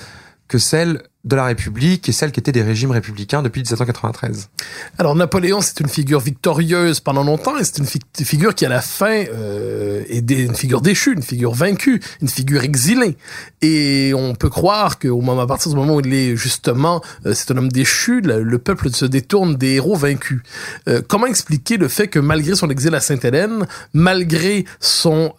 [0.48, 4.48] que celles de la République et celles qui étaient des régimes républicains depuis 1793.
[4.96, 8.68] Alors Napoléon, c'est une figure victorieuse pendant longtemps et c'est une fi- figure qui à
[8.68, 13.16] la fin euh, est une figure déchue, une figure vaincue, une figure exilée.
[13.60, 17.32] Et on peut croire qu'au moment, à partir du moment où il est justement, euh,
[17.34, 20.42] c'est un homme déchu, le, le peuple se détourne des héros vaincus.
[20.88, 25.34] Euh, comment expliquer le fait que malgré son exil à Sainte-Hélène, malgré son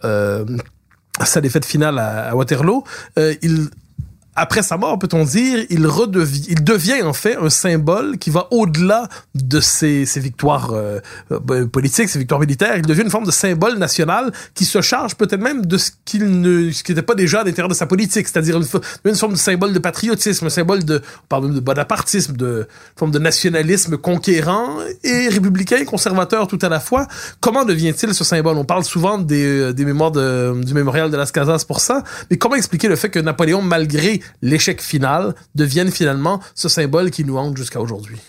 [1.24, 2.84] sa défaite finale à, à Waterloo,
[3.42, 3.70] il
[4.38, 8.48] après sa mort, peut-on dire, il redevient, il devient en fait un symbole qui va
[8.52, 11.00] au-delà de ses, ses victoires euh,
[11.32, 12.76] euh, politiques, ses victoires militaires.
[12.78, 16.42] Il devient une forme de symbole national qui se charge peut-être même de ce qu'il
[16.42, 19.16] ne, ce qui n'était pas déjà à l'intérieur de sa politique, c'est-à-dire une, fo- une
[19.16, 23.12] forme de symbole de patriotisme, un symbole de, on parle même de bonapartisme, de forme
[23.12, 27.08] de nationalisme conquérant et républicain, conservateur tout à la fois.
[27.40, 28.58] Comment devient-il ce symbole?
[28.58, 32.04] On parle souvent des, euh, des mémoires de, du mémorial de Las Casas pour ça,
[32.30, 37.24] mais comment expliquer le fait que Napoléon, malgré l'échec final, devienne finalement ce symbole qui
[37.24, 38.20] nous hante jusqu'à aujourd'hui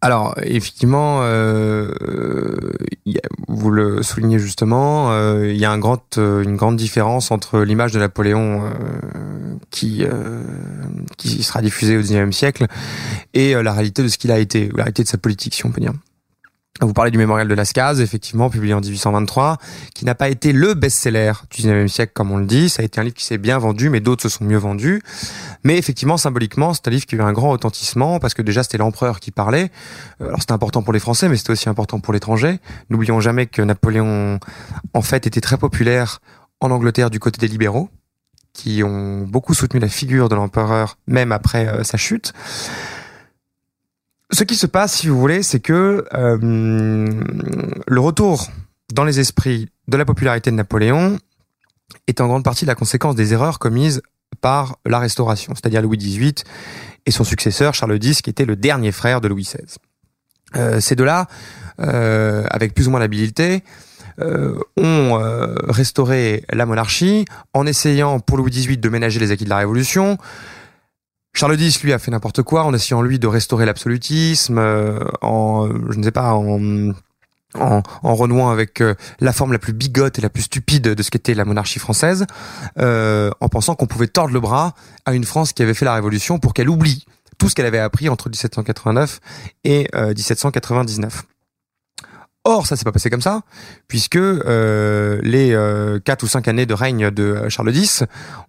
[0.00, 2.72] Alors, effectivement, euh, euh,
[3.48, 5.76] vous le soulignez justement, euh, il y a
[6.18, 8.70] euh, une grande différence entre l'image de Napoléon euh,
[9.70, 10.42] qui, euh,
[11.16, 12.66] qui sera diffusée au XIXe siècle
[13.34, 15.54] et euh, la réalité de ce qu'il a été, ou la réalité de sa politique,
[15.54, 15.92] si on peut dire.
[16.80, 19.58] Vous parlez du mémorial de Lascaz, effectivement, publié en 1823,
[19.94, 22.70] qui n'a pas été le best-seller du 19e siècle, comme on le dit.
[22.70, 25.02] Ça a été un livre qui s'est bien vendu, mais d'autres se sont mieux vendus.
[25.64, 28.62] Mais effectivement, symboliquement, c'est un livre qui a eu un grand retentissement, parce que déjà,
[28.62, 29.70] c'était l'empereur qui parlait.
[30.22, 32.58] Euh, Alors, c'était important pour les Français, mais c'était aussi important pour l'étranger.
[32.88, 34.40] N'oublions jamais que Napoléon,
[34.94, 36.20] en fait, était très populaire
[36.60, 37.90] en Angleterre du côté des libéraux,
[38.54, 42.32] qui ont beaucoup soutenu la figure de l'empereur, même après euh, sa chute.
[44.34, 46.38] Ce qui se passe, si vous voulez, c'est que euh,
[47.86, 48.48] le retour
[48.94, 51.18] dans les esprits de la popularité de Napoléon
[52.06, 54.00] est en grande partie la conséquence des erreurs commises
[54.40, 56.34] par la Restauration, c'est-à-dire Louis XVIII
[57.04, 59.76] et son successeur Charles X, qui était le dernier frère de Louis XVI.
[60.56, 61.26] Euh, ces deux-là,
[61.80, 63.62] euh, avec plus ou moins d'habileté,
[64.76, 65.18] ont
[65.68, 70.16] restauré la monarchie en essayant pour Louis XVIII de ménager les acquis de la Révolution,
[71.34, 75.68] Charles X, lui, a fait n'importe quoi en essayant, lui, de restaurer l'absolutisme, euh, en,
[75.90, 76.92] je ne sais pas, en,
[77.58, 81.02] en, en renouant avec euh, la forme la plus bigote et la plus stupide de
[81.02, 82.26] ce qu'était la monarchie française,
[82.78, 84.74] euh, en pensant qu'on pouvait tordre le bras
[85.06, 87.06] à une France qui avait fait la Révolution pour qu'elle oublie
[87.38, 89.20] tout ce qu'elle avait appris entre 1789
[89.64, 91.24] et euh, 1799.
[92.44, 93.42] Or, ça s'est pas passé comme ça,
[93.86, 98.02] puisque euh, les euh, quatre ou cinq années de règne de Charles X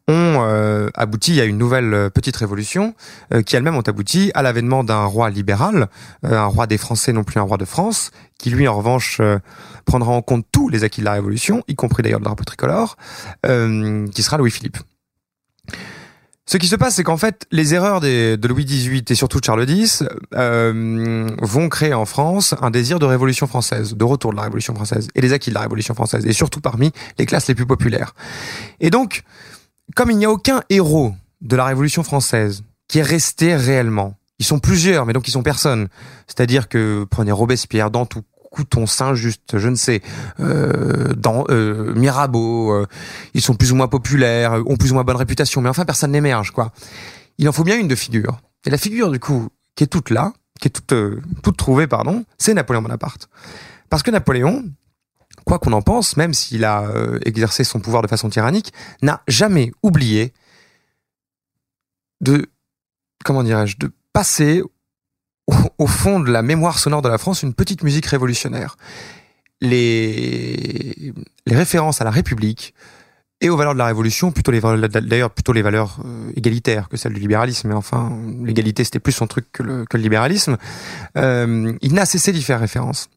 [0.07, 2.95] ont euh, abouti à une nouvelle euh, petite révolution,
[3.31, 5.89] euh, qui elles-mêmes ont abouti à l'avènement d'un roi libéral,
[6.23, 9.21] un roi des Français, non plus un roi de France, qui lui, en revanche,
[9.85, 12.97] prendra en compte tous les acquis de la Révolution, y compris d'ailleurs le drapeau tricolore,
[13.43, 14.77] qui sera Louis-Philippe.
[16.45, 19.45] Ce qui se passe, c'est qu'en fait, les erreurs de Louis XVIII et surtout de
[19.45, 20.03] Charles X
[20.35, 24.75] euh, vont créer en France un désir de révolution française, de retour de la révolution
[24.75, 27.65] française et des acquis de la révolution française, et surtout parmi les classes les plus
[27.65, 28.13] populaires.
[28.81, 29.23] Et donc,
[29.95, 34.45] comme il n'y a aucun héros de la révolution française qui est resté réellement, ils
[34.45, 35.87] sont plusieurs, mais donc ils sont personne.
[36.27, 38.23] C'est-à-dire que prenez Robespierre, Dantou,
[38.53, 40.03] Couton, Saint-Just, je ne sais,
[40.39, 42.85] euh, dans euh, Mirabeau, euh,
[43.33, 46.11] ils sont plus ou moins populaires, ont plus ou moins bonne réputation, mais enfin personne
[46.11, 46.71] n'émerge, quoi.
[47.39, 48.39] Il en faut bien une de figure.
[48.67, 50.93] Et la figure, du coup, qui est toute là, qui est toute,
[51.41, 53.27] toute trouvée, pardon, c'est Napoléon Bonaparte.
[53.89, 54.63] Parce que Napoléon,
[55.45, 56.87] quoi qu'on en pense, même s'il a
[57.25, 60.31] exercé son pouvoir de façon tyrannique, n'a jamais oublié
[62.21, 62.45] de,
[63.25, 64.61] comment dirais-je, de passer
[65.47, 68.77] au, fond de la mémoire sonore de la France une petite musique révolutionnaire.
[69.61, 71.13] Les,
[71.47, 72.73] références à la République
[73.41, 76.95] et aux valeurs de la Révolution, plutôt les d'ailleurs plutôt les valeurs euh, égalitaires que
[76.95, 77.67] celles du libéralisme.
[77.67, 80.57] Mais enfin, l'égalité c'était plus son truc que le, libéralisme.
[81.17, 83.09] Euh, il n'a cessé d'y faire référence.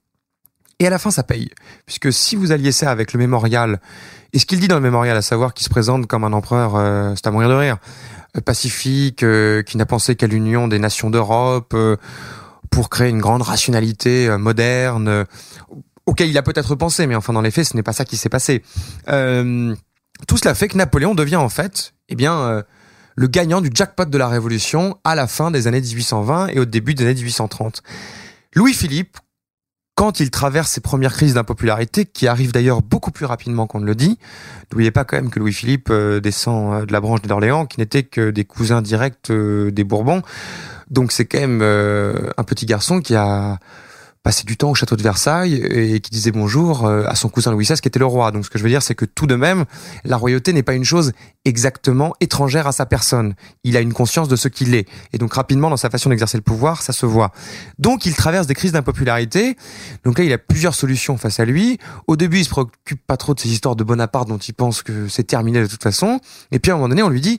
[0.78, 1.50] Et à la fin, ça paye.
[1.86, 3.80] Puisque si vous alliez ça avec le mémorial,
[4.32, 6.76] et ce qu'il dit dans le mémorial, à savoir qu'il se présente comme un empereur,
[6.76, 7.78] euh, c'est à mourir de rire,
[8.40, 11.96] pacifique, euh, qui n'a pensé qu'à l'union des nations d'Europe, euh,
[12.70, 15.24] pour créer une grande rationalité euh, moderne,
[16.06, 18.16] auquel il a peut-être pensé, mais enfin dans les faits, ce n'est pas ça qui
[18.16, 18.62] s'est passé.
[19.06, 22.62] Tout cela fait que Napoléon devient en fait, eh bien,
[23.16, 26.64] le gagnant du jackpot de la Révolution à la fin des années 1820 et au
[26.64, 27.82] début des années 1830.
[28.54, 29.18] Louis-Philippe,
[29.96, 33.86] quand il traverse ses premières crises d'impopularité, qui arrivent d'ailleurs beaucoup plus rapidement qu'on ne
[33.86, 34.18] le dit,
[34.70, 38.02] n'oubliez pas quand même que Louis-Philippe euh, descend euh, de la branche d'Orléans, qui n'était
[38.02, 40.20] que des cousins directs euh, des Bourbons.
[40.90, 43.58] Donc c'est quand même un petit garçon qui a
[44.26, 47.52] passé du temps au château de Versailles et qui disait bonjour euh, à son cousin
[47.52, 48.32] Louis XVI qui était le roi.
[48.32, 49.66] Donc ce que je veux dire, c'est que tout de même,
[50.02, 51.12] la royauté n'est pas une chose
[51.44, 53.36] exactement étrangère à sa personne.
[53.62, 54.88] Il a une conscience de ce qu'il est.
[55.12, 57.30] Et donc rapidement, dans sa façon d'exercer le pouvoir, ça se voit.
[57.78, 59.56] Donc il traverse des crises d'impopularité.
[60.02, 61.78] Donc là, il a plusieurs solutions face à lui.
[62.08, 64.82] Au début, il se préoccupe pas trop de ces histoires de Bonaparte dont il pense
[64.82, 66.18] que c'est terminé de toute façon.
[66.50, 67.38] Et puis à un moment donné, on lui dit,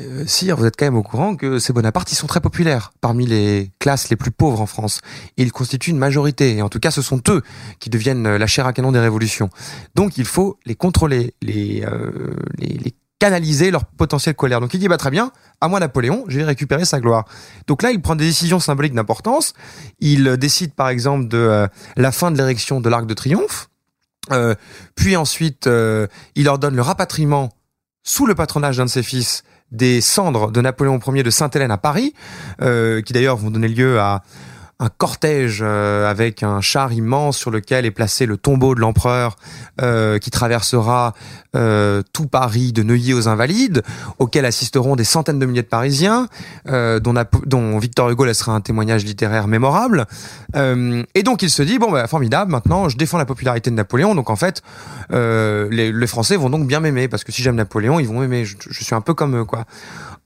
[0.00, 2.92] euh, Sire, vous êtes quand même au courant que ces Bonaparte, ils sont très populaires
[3.00, 5.00] parmi les classes les plus pauvres en France.
[5.36, 6.56] Ils constituent une majorité.
[6.56, 7.42] Et en tout cas, ce sont eux
[7.78, 9.50] qui deviennent euh, la chair à canon des révolutions.
[9.94, 12.34] Donc, il faut les contrôler, les, euh,
[13.20, 14.60] canaliser leur potentiel colère.
[14.60, 17.26] Donc, il dit, bah, très bien, à moi Napoléon, je vais récupérer sa gloire.
[17.68, 19.52] Donc là, il prend des décisions symboliques d'importance.
[20.00, 23.68] Il euh, décide, par exemple, de euh, la fin de l'érection de l'Arc de Triomphe.
[24.32, 24.54] Euh,
[24.94, 27.50] puis ensuite, euh, il ordonne le rapatriement
[28.02, 31.78] sous le patronage d'un de ses fils des cendres de Napoléon Ier de Sainte-Hélène à
[31.78, 32.14] Paris,
[32.62, 34.22] euh, qui d'ailleurs vont donner lieu à
[34.80, 39.36] un cortège euh, avec un char immense sur lequel est placé le tombeau de l'empereur
[39.82, 41.12] euh, qui traversera
[41.54, 43.82] euh, tout Paris de Neuilly aux Invalides,
[44.18, 46.28] auquel assisteront des centaines de milliers de Parisiens,
[46.66, 50.06] dont, Victor Hugo laissera un témoignage littéraire mémorable.
[50.54, 54.14] Et donc il se dit bon bah formidable, maintenant je défends la popularité de Napoléon,
[54.14, 54.62] donc en fait
[55.10, 58.44] les, les Français vont donc bien m'aimer parce que si j'aime Napoléon, ils vont m'aimer.
[58.44, 59.66] Je, je suis un peu comme eux quoi.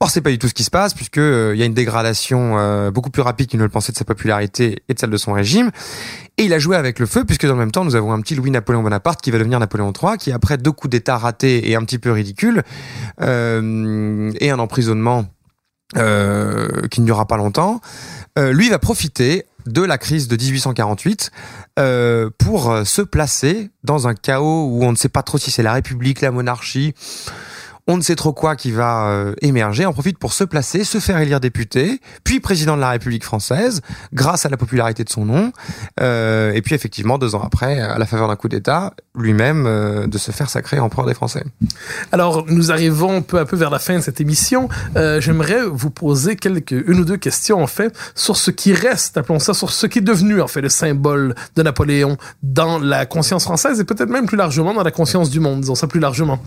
[0.04, 1.72] Or c'est pas du tout ce qui se passe puisque euh, il y a une
[1.72, 5.08] dégradation euh, beaucoup plus rapide qu'il ne le pensait de sa popularité et de celle
[5.08, 5.70] de son régime.
[6.36, 8.20] Et il a joué avec le feu puisque dans le même temps nous avons un
[8.20, 11.74] petit Louis-Napoléon Bonaparte qui va devenir Napoléon III, qui après deux coups d'État ratés et
[11.74, 12.64] un petit peu ridicules
[13.22, 15.24] euh, et un emprisonnement
[15.94, 17.80] qui ne durera pas longtemps,
[18.36, 21.30] lui va profiter de la crise de 1848
[21.78, 25.62] euh, pour se placer dans un chaos où on ne sait pas trop si c'est
[25.62, 26.94] la République, la monarchie,
[27.86, 30.98] on ne sait trop quoi qui va euh, émerger, on profite pour se placer, se
[30.98, 35.26] faire élire député, puis président de la République française, grâce à la popularité de son
[35.26, 35.52] nom,
[36.00, 40.06] euh, et puis effectivement, deux ans après, à la faveur d'un coup d'État, lui-même euh,
[40.06, 41.44] de se faire sacrer empereur des Français.
[42.10, 44.68] Alors, nous arrivons peu à peu vers la fin de cette émission.
[44.96, 49.16] Euh, J'aimerais vous poser quelques, une ou deux questions, en fait, sur ce qui reste,
[49.18, 53.04] appelons ça, sur ce qui est devenu, en fait, le symbole de Napoléon dans la
[53.06, 56.00] conscience française et peut-être même plus largement dans la conscience du monde, disons ça plus
[56.00, 56.40] largement.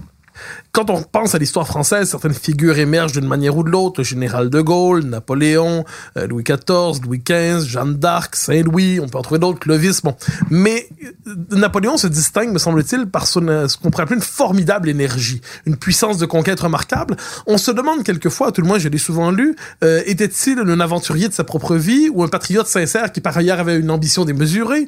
[0.72, 4.02] Quand on pense à l'histoire française, certaines figures émergent d'une manière ou de l'autre.
[4.02, 5.86] Le général de Gaulle, Napoléon,
[6.18, 10.16] euh, Louis XIV, Louis XV, Jeanne d'Arc, Saint-Louis, on peut en trouver d'autres, Clovis, bon.
[10.50, 10.88] Mais
[11.28, 15.42] euh, Napoléon se distingue, me semble-t-il, par euh, ce qu'on pourrait appeler une formidable énergie,
[15.66, 17.18] une puissance de conquête remarquable.
[17.48, 21.34] On se demande quelquefois, tout le moins je l'ai souvent lu, était-il un aventurier de
[21.34, 24.88] sa propre vie ou un patriote sincère qui par ailleurs avait une ambition démesurée?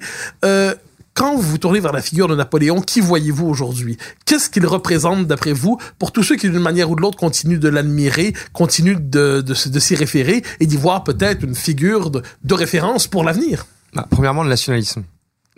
[1.20, 3.97] Quand vous vous tournez vers la figure de Napoléon, qui voyez-vous aujourd'hui?
[4.24, 7.59] Qu'est-ce qu'il représente d'après vous pour tous ceux qui d'une manière ou de l'autre continuent
[7.59, 13.26] de l'admirer, continuent de, s'y référer et d'y voir peut-être une figure de, référence pour
[13.26, 13.65] l'avenir?
[13.93, 15.03] Bah, Premièrement, le nationalisme.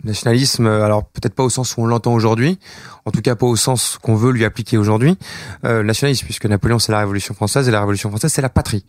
[0.02, 2.58] Nationalisme, euh, alors peut-être pas au sens où on l'entend aujourd'hui,
[3.04, 5.16] en tout cas pas au sens qu'on veut lui appliquer aujourd'hui.
[5.64, 8.84] Euh, nationalisme, puisque Napoléon c'est la Révolution française et la Révolution française c'est la patrie.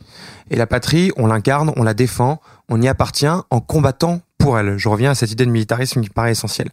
[0.50, 4.78] Et la patrie, on l'incarne, on la défend, on y appartient en combattant pour elle.
[4.78, 6.70] Je reviens à cette idée de militarisme qui paraît essentielle.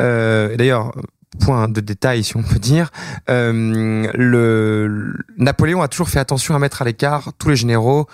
[0.00, 0.92] Euh, D'ailleurs,
[1.38, 2.90] point de détail si on peut dire,
[3.28, 8.06] euh, le Napoléon a toujours fait attention à mettre à l'écart tous les généraux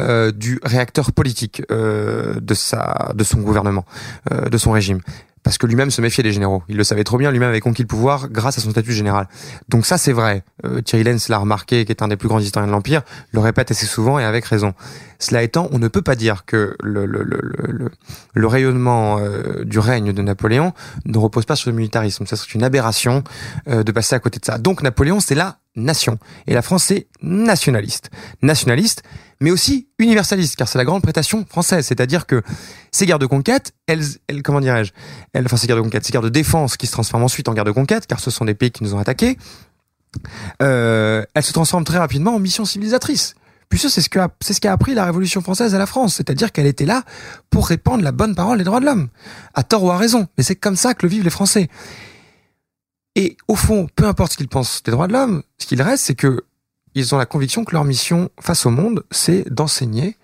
[0.00, 3.84] euh, du réacteur politique de son gouvernement,
[4.30, 5.00] de son régime.
[5.48, 6.62] Parce que lui-même se méfiait des généraux.
[6.68, 9.28] Il le savait trop bien, lui-même avait conquis le pouvoir grâce à son statut général.
[9.70, 10.44] Donc ça, c'est vrai.
[10.66, 13.00] Euh, Thierry Lenz l'a remarqué, qui est un des plus grands historiens de l'Empire,
[13.32, 14.74] le répète assez souvent et avec raison.
[15.18, 20.74] Cela étant, on ne peut pas dire que le, rayonnement euh, du règne de Napoléon
[21.06, 22.26] ne repose pas sur le militarisme.
[22.26, 23.24] Ça serait une aberration
[23.68, 24.58] euh, de passer à côté de ça.
[24.58, 26.18] Donc Napoléon, c'est la nation.
[26.46, 28.10] Et la France, c'est nationaliste.
[28.42, 29.02] Nationaliste,
[29.40, 31.86] mais aussi universaliste, car c'est la grande prétation française.
[31.86, 32.42] C'est-à-dire que
[32.90, 34.02] ces guerres de conquête, elles,
[34.42, 34.92] comment dirais-je,
[35.32, 37.54] elles, enfin ces guerres de conquête, ces guerres de défense qui se transforment ensuite en
[37.54, 39.38] guerres de conquête, car ce sont des pays qui nous ont attaqués,
[40.62, 43.34] euh, elles se transforment très rapidement en mission civilisatrice.
[43.68, 46.52] Puisque c'est ce que c'est ce qu'a appris la Révolution française à la France, c'est-à-dire
[46.52, 47.02] qu'elle était là
[47.50, 49.08] pour répandre la bonne parole des droits de l'homme,
[49.52, 50.26] à tort ou à raison.
[50.38, 51.68] Mais c'est comme ça que le vivent les Français.
[53.14, 56.04] Et au fond, peu importe ce qu'ils pensent des droits de l'homme, ce qu'il reste,
[56.04, 56.44] c'est que
[56.94, 60.16] ils ont la conviction que leur mission face au monde, c'est d'enseigner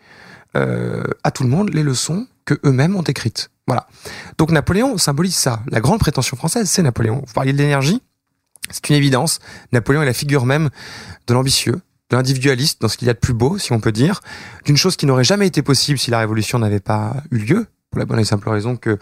[0.57, 3.51] euh, à tout le monde les leçons que eux-mêmes ont écrites.
[3.67, 3.87] Voilà.
[4.39, 5.63] Donc Napoléon symbolise ça.
[5.69, 7.23] La grande prétention française, c'est Napoléon.
[7.27, 8.03] Vous parliez de l'énergie,
[8.71, 9.41] c'est une évidence.
[9.73, 10.71] Napoléon est la figure même
[11.27, 13.93] de l'ambitieux, de l'individualiste, dans ce qu'il y a de plus beau, si on peut
[13.93, 14.21] dire,
[14.65, 18.01] d'une chose qui n'aurait jamais été possible si la révolution n'avait pas eu lieu, pour
[18.01, 18.99] la bonne et simple raison que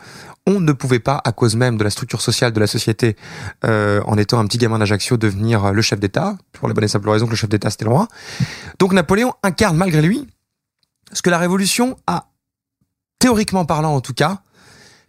[0.47, 3.16] on ne pouvait pas, à cause même de la structure sociale de la société,
[3.64, 6.88] euh, en étant un petit gamin d'Ajaccio, devenir le chef d'État, pour la bonne et
[6.88, 8.09] simple raison que le chef d'État c'était le roi.
[8.78, 10.28] Donc Napoléon incarne malgré lui
[11.12, 12.28] ce que la Révolution a,
[13.18, 14.43] théoriquement parlant en tout cas,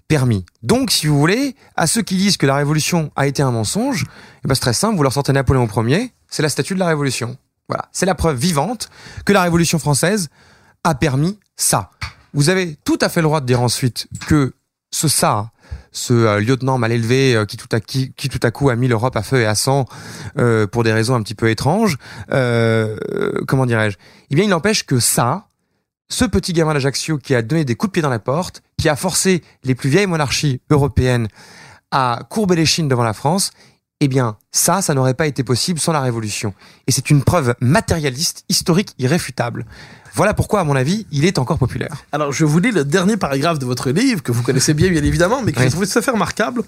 [0.07, 0.45] permis.
[0.61, 4.05] Donc, si vous voulez, à ceux qui disent que la Révolution a été un mensonge,
[4.43, 6.87] eh ben, c'est très simple, vous leur sortez Napoléon Ier, c'est la statue de la
[6.87, 7.37] Révolution.
[7.69, 8.89] Voilà, c'est la preuve vivante
[9.25, 10.29] que la Révolution française
[10.83, 11.91] a permis ça.
[12.33, 14.53] Vous avez tout à fait le droit de dire ensuite que
[14.91, 15.51] ce ça,
[15.91, 17.67] ce euh, lieutenant mal élevé euh, qui, tout
[18.41, 19.85] à, coup a mis l'Europe à feu et à sang
[20.37, 21.97] euh, pour des raisons un petit peu étranges,
[23.47, 23.97] comment dirais-je?
[24.29, 25.47] Eh bien, il n'empêche que ça,
[26.09, 28.89] ce petit gamin d'Ajaccio qui a donné des coups de pied dans la porte, qui
[28.89, 31.27] a forcé les plus vieilles monarchies européennes
[31.91, 33.51] à courber les chines devant la France,
[34.03, 36.53] eh bien, ça, ça n'aurait pas été possible sans la Révolution.
[36.87, 39.65] Et c'est une preuve matérialiste, historique, irréfutable.
[40.15, 41.95] Voilà pourquoi, à mon avis, il est encore populaire.
[42.11, 45.03] Alors, je vous lis le dernier paragraphe de votre livre, que vous connaissez bien, bien
[45.03, 45.65] évidemment, mais que Oui.
[45.65, 46.61] je trouve tout à fait remarquable.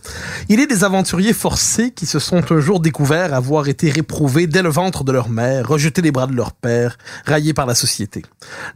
[0.50, 4.64] Il est des aventuriers forcés qui se sont un jour découverts avoir été réprouvés dès
[4.64, 8.24] le ventre de leur mère, rejetés des bras de leur père, raillés par la société.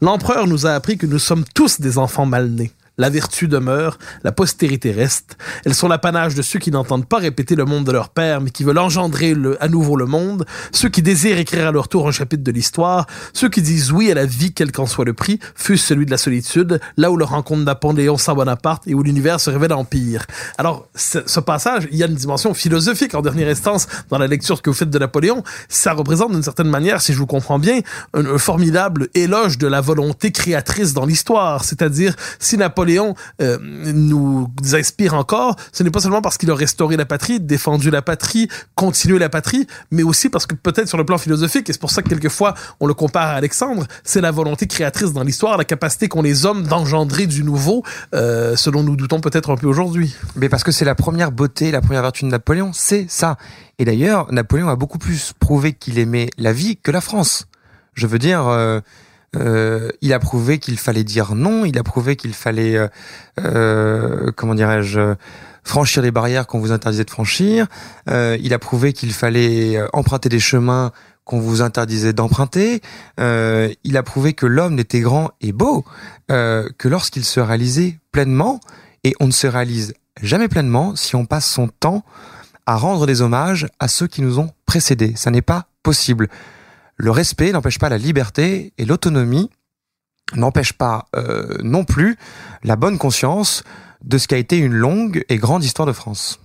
[0.01, 2.72] L'empereur nous a appris que nous sommes tous des enfants mal nés.
[2.99, 5.37] La vertu demeure, la postérité reste.
[5.63, 8.49] Elles sont l'apanage de ceux qui n'entendent pas répéter le monde de leur père, mais
[8.49, 12.11] qui veulent engendrer à nouveau le monde, ceux qui désirent écrire à leur tour un
[12.11, 15.39] chapitre de l'histoire, ceux qui disent oui à la vie, quel qu'en soit le prix,
[15.55, 19.39] fût celui de la solitude, là où le rencontre Napoléon sans Bonaparte et où l'univers
[19.39, 20.25] se révèle empire.
[20.57, 24.27] Alors, ce, ce passage, il y a une dimension philosophique en dernière instance dans la
[24.27, 25.41] lecture que vous faites de Napoléon.
[25.69, 27.79] Ça représente d'une certaine manière, si je vous comprends bien,
[28.13, 31.63] un, un formidable éloge de la volonté créatrice dans l'histoire.
[31.63, 36.97] C'est-à-dire, si Napoléon euh, nous inspire encore, ce n'est pas seulement parce qu'il a restauré
[36.97, 41.05] la patrie, défendu la patrie, continué la patrie, mais aussi parce que peut-être sur le
[41.05, 44.31] plan philosophique, et c'est pour ça que quelquefois on le compare à Alexandre, c'est la
[44.31, 47.83] volonté créatrice dans l'histoire, la capacité qu'ont les hommes d'engendrer du nouveau,
[48.13, 50.15] euh, selon nous doutons peut-être un peu aujourd'hui.
[50.35, 53.37] Mais parce que c'est la première beauté, la première vertu de Napoléon, c'est ça.
[53.77, 57.47] Et d'ailleurs, Napoléon a beaucoup plus prouvé qu'il aimait la vie que la France.
[57.93, 58.79] Je veux dire, euh,
[59.36, 62.88] euh, il a prouvé qu'il fallait dire non, il a prouvé qu'il fallait, euh,
[63.39, 65.15] euh, comment dirais-je,
[65.63, 67.67] franchir les barrières qu'on vous interdisait de franchir.
[68.07, 70.91] Il a prouvé qu'il fallait emprunter des chemins
[71.25, 72.82] qu'on vous interdisait d'emprunter.
[73.19, 75.86] Il a prouvé que l'homme n'était grand et beau
[76.27, 78.59] que lorsqu'il se réalisait pleinement.
[79.03, 82.03] Et on ne se réalise jamais pleinement si on passe son temps
[82.65, 85.13] à rendre des hommages à ceux qui nous ont précédés.
[85.15, 86.30] Ça n'est pas possible.
[86.99, 89.49] Le respect n'empêche pas la liberté et l'autonomie
[90.35, 92.17] n'empêche pas euh, non plus
[92.63, 93.63] la bonne conscience
[94.03, 96.41] de ce qu'a été une longue et grande histoire de France.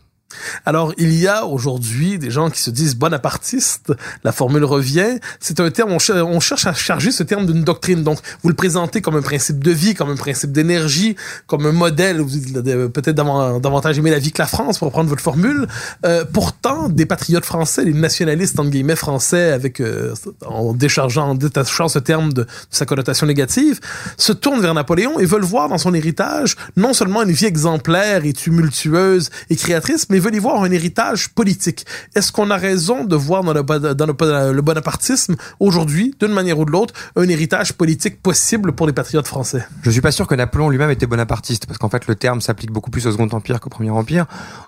[0.64, 3.93] Alors, il y a aujourd'hui des gens qui se disent bonapartistes.
[4.25, 5.18] La formule revient.
[5.41, 8.03] C'est un terme, on, cher- on cherche à charger ce terme d'une doctrine.
[8.03, 11.14] Donc, vous le présentez comme un principe de vie, comme un principe d'énergie,
[11.47, 12.20] comme un modèle.
[12.20, 15.68] Vous euh, peut-être davan- davantage aimer la vie que la France, pour prendre votre formule.
[16.05, 20.14] Euh, pourtant, des patriotes français, les nationalistes, entre guillemets, français, avec, euh,
[20.47, 23.79] en déchargeant, en détachant ce terme de, sa connotation négative,
[24.16, 28.25] se tournent vers Napoléon et veulent voir dans son héritage non seulement une vie exemplaire
[28.25, 31.87] et tumultueuse et créatrice, veulent y voir un héritage politique.
[32.15, 36.33] Est-ce qu'on a raison de voir dans le, bon- dans le, le bonapartisme aujourd'hui, d'une
[36.33, 39.67] manière ou de l'autre, un héritage politique possible pour les patriotes français?
[39.83, 42.71] Je suis pas sûr que Napoléon lui-même était bonapartiste, parce qu'en fait le terme s'applique
[42.73, 44.27] beaucoup plus au Second Empire qu'au Premier Empire.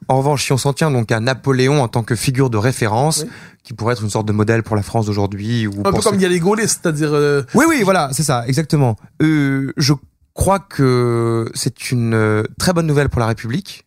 [0.09, 3.23] En revanche, si on s'en tient donc à Napoléon en tant que figure de référence,
[3.25, 3.31] Oui.
[3.63, 6.17] qui pourrait être une sorte de modèle pour la France d'aujourd'hui, ou Un peu comme
[6.17, 7.11] il y a les gaullistes, c'est-à-dire...
[7.13, 8.97] euh, Oui, oui, voilà, c'est ça, exactement.
[9.23, 9.93] Euh, je
[10.35, 13.86] crois que c'est une euh, très bonne nouvelle pour la République,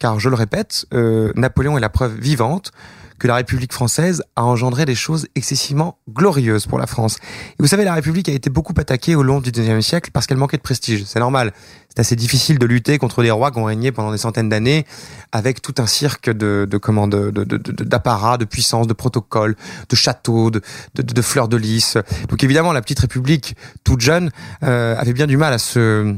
[0.00, 2.72] car je le répète, euh, Napoléon est la preuve vivante
[3.20, 7.18] que la République française a engendré des choses excessivement glorieuses pour la France.
[7.50, 10.26] Et vous savez, la République a été beaucoup attaquée au long du XIXe siècle parce
[10.26, 11.04] qu'elle manquait de prestige.
[11.04, 11.52] C'est normal.
[11.90, 14.86] C'est assez difficile de lutter contre des rois qui ont régné pendant des centaines d'années
[15.32, 19.54] avec tout un cirque de, de comment, de, de, de, de- puissance, de protocoles,
[19.90, 20.62] de châteaux, de,
[20.94, 21.98] de, de fleurs de lys.
[22.30, 24.30] Donc évidemment, la petite République, toute jeune,
[24.62, 26.16] euh, avait bien du mal à se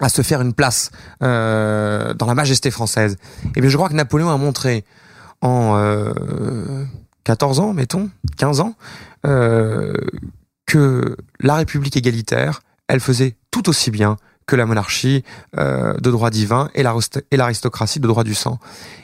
[0.00, 0.90] à se faire une place
[1.22, 3.16] euh, dans la majesté française.
[3.56, 4.84] Et bien, je crois que Napoléon a montré
[5.40, 6.84] en euh,
[7.24, 8.74] 14 ans, mettons, 15 ans,
[9.26, 9.92] euh,
[10.66, 15.24] que la République égalitaire, elle faisait tout aussi bien que la monarchie
[15.58, 16.82] euh, de droit divin et
[17.36, 18.58] l'aristocratie de droit du sang.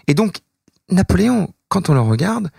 [0.07, 0.39] Et donc,
[0.91, 2.51] Napoléon, quand on le regarde,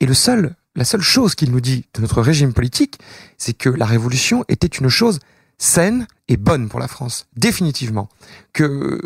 [0.00, 2.98] est le seul, la seule chose qu'il nous dit de notre régime politique,
[3.36, 5.20] c'est que la révolution était une chose
[5.62, 8.08] saine et bonne pour la France, définitivement.
[8.52, 9.00] Que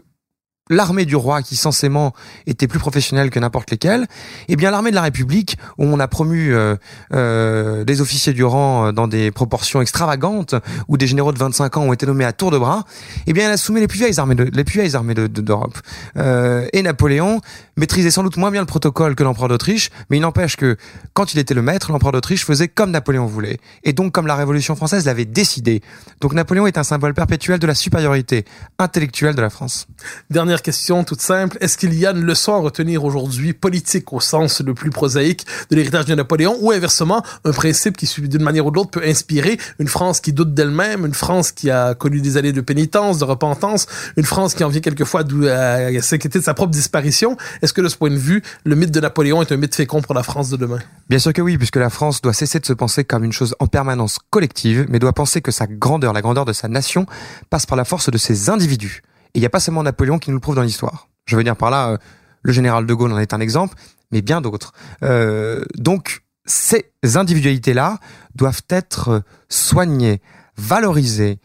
[0.69, 2.13] l'armée du roi, qui censément
[2.47, 4.07] était plus professionnelle que n'importe lesquelles,
[4.49, 6.77] eh bien l'armée de la République, où on a promu euh,
[7.13, 10.55] euh, des officiers du rang euh, dans des proportions extravagantes,
[10.89, 12.85] où des généraux de 25 ans ont été nommés à tour de bras,
[13.27, 15.27] eh bien elle a soumis les plus vieilles armées de, les plus vieilles armées de-
[15.29, 15.79] de- d'Europe.
[16.17, 17.41] Euh, et Napoléon
[17.77, 20.77] maîtrisait sans doute moins bien le protocole que l'empereur d'Autriche, mais il n'empêche que
[21.15, 24.35] quand il était le maître, l'empereur d'Autriche faisait comme Napoléon voulait, et donc comme la
[24.35, 25.83] Révolution française l'avait décidé.
[26.21, 28.45] Donc Napoléon est un symbole perpétuel de la supériorité
[28.79, 29.87] intellectuelle de la France.
[30.31, 31.57] Dernière question toute simple.
[31.61, 35.47] Est-ce qu'il y a une leçon à retenir aujourd'hui, politique au sens le plus prosaïque
[35.71, 39.03] de l'héritage de Napoléon, ou inversement, un principe qui, d'une manière ou de l'autre, peut
[39.05, 43.19] inspirer une France qui doute d'elle-même, une France qui a connu des années de pénitence,
[43.19, 43.87] de repentance,
[44.17, 47.37] une France qui en vient quelquefois à, à s'inquiéter de sa propre disparition?
[47.63, 50.03] Est-ce que de ce point de vue, le mythe de Napoléon est un mythe fécond
[50.03, 50.79] pour la France de demain?
[51.09, 53.55] Bien sûr que oui, puisque la France doit cesser de se penser comme une chose
[53.59, 57.07] en permanence collective, mais doit penser que sa grandeur, la grandeur de sa nation,
[57.51, 59.03] passe par la force de ses individus.
[59.37, 61.11] Et il n'y a pas seulement Napoléon qui nous le prouve dans l'histoire.
[61.27, 61.99] Je veux dire par là, euh,
[62.41, 63.77] le général de Gaulle en est un exemple,
[64.11, 64.73] mais bien d'autres.
[65.03, 67.99] Euh, donc, ces individualités-là
[68.35, 69.21] doivent être euh,
[69.51, 70.23] soignées,
[70.57, 71.39] valorisées,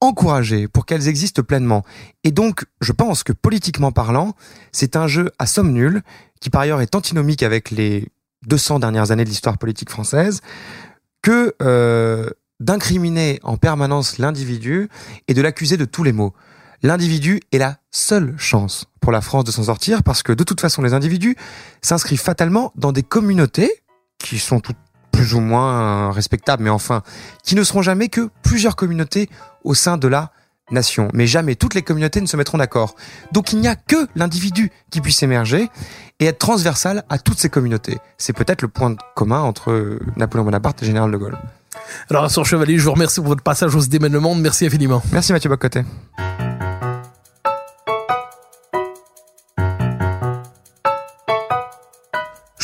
[0.00, 1.84] encouragées pour qu'elles existent pleinement.
[2.24, 4.34] Et donc, je pense que politiquement parlant,
[4.70, 6.00] c'est un jeu à somme nulle,
[6.40, 8.08] qui par ailleurs est antinomique avec les
[8.46, 10.40] 200 dernières années de l'histoire politique française,
[11.20, 11.54] que
[12.60, 14.88] d'incriminer en permanence l'individu
[15.28, 16.32] et de l'accuser de tous les maux.
[16.82, 20.60] L'individu est la seule chance pour la France de s'en sortir parce que de toute
[20.60, 21.36] façon les individus
[21.80, 23.70] s'inscrivent fatalement dans des communautés
[24.18, 24.76] qui sont toutes
[25.12, 27.02] plus ou moins respectables, mais enfin,
[27.44, 29.28] qui ne seront jamais que plusieurs communautés
[29.62, 30.32] au sein de la
[30.70, 31.08] nation.
[31.12, 32.96] Mais jamais toutes les communautés ne se mettront d'accord.
[33.30, 35.68] Donc il n'y a que l'individu qui puisse émerger
[36.18, 37.98] et être transversal à toutes ces communautés.
[38.18, 41.38] C'est peut-être le point commun entre Napoléon Bonaparte et Général de Gaulle.
[42.10, 44.40] Alors, sur Chevalier, je vous remercie pour votre passage aux idées mènent le monde.
[44.40, 45.02] Merci infiniment.
[45.12, 45.82] Merci Mathieu Bocoté.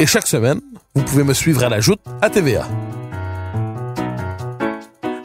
[0.00, 0.60] Et chaque semaine,
[0.94, 2.66] vous pouvez me suivre à la joute à TVA.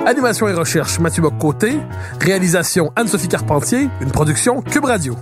[0.06, 1.78] Animation et recherche Mathieu Bock-Côté.
[2.20, 3.90] Réalisation Anne-Sophie Carpentier.
[4.02, 5.16] Une production Cube Radio.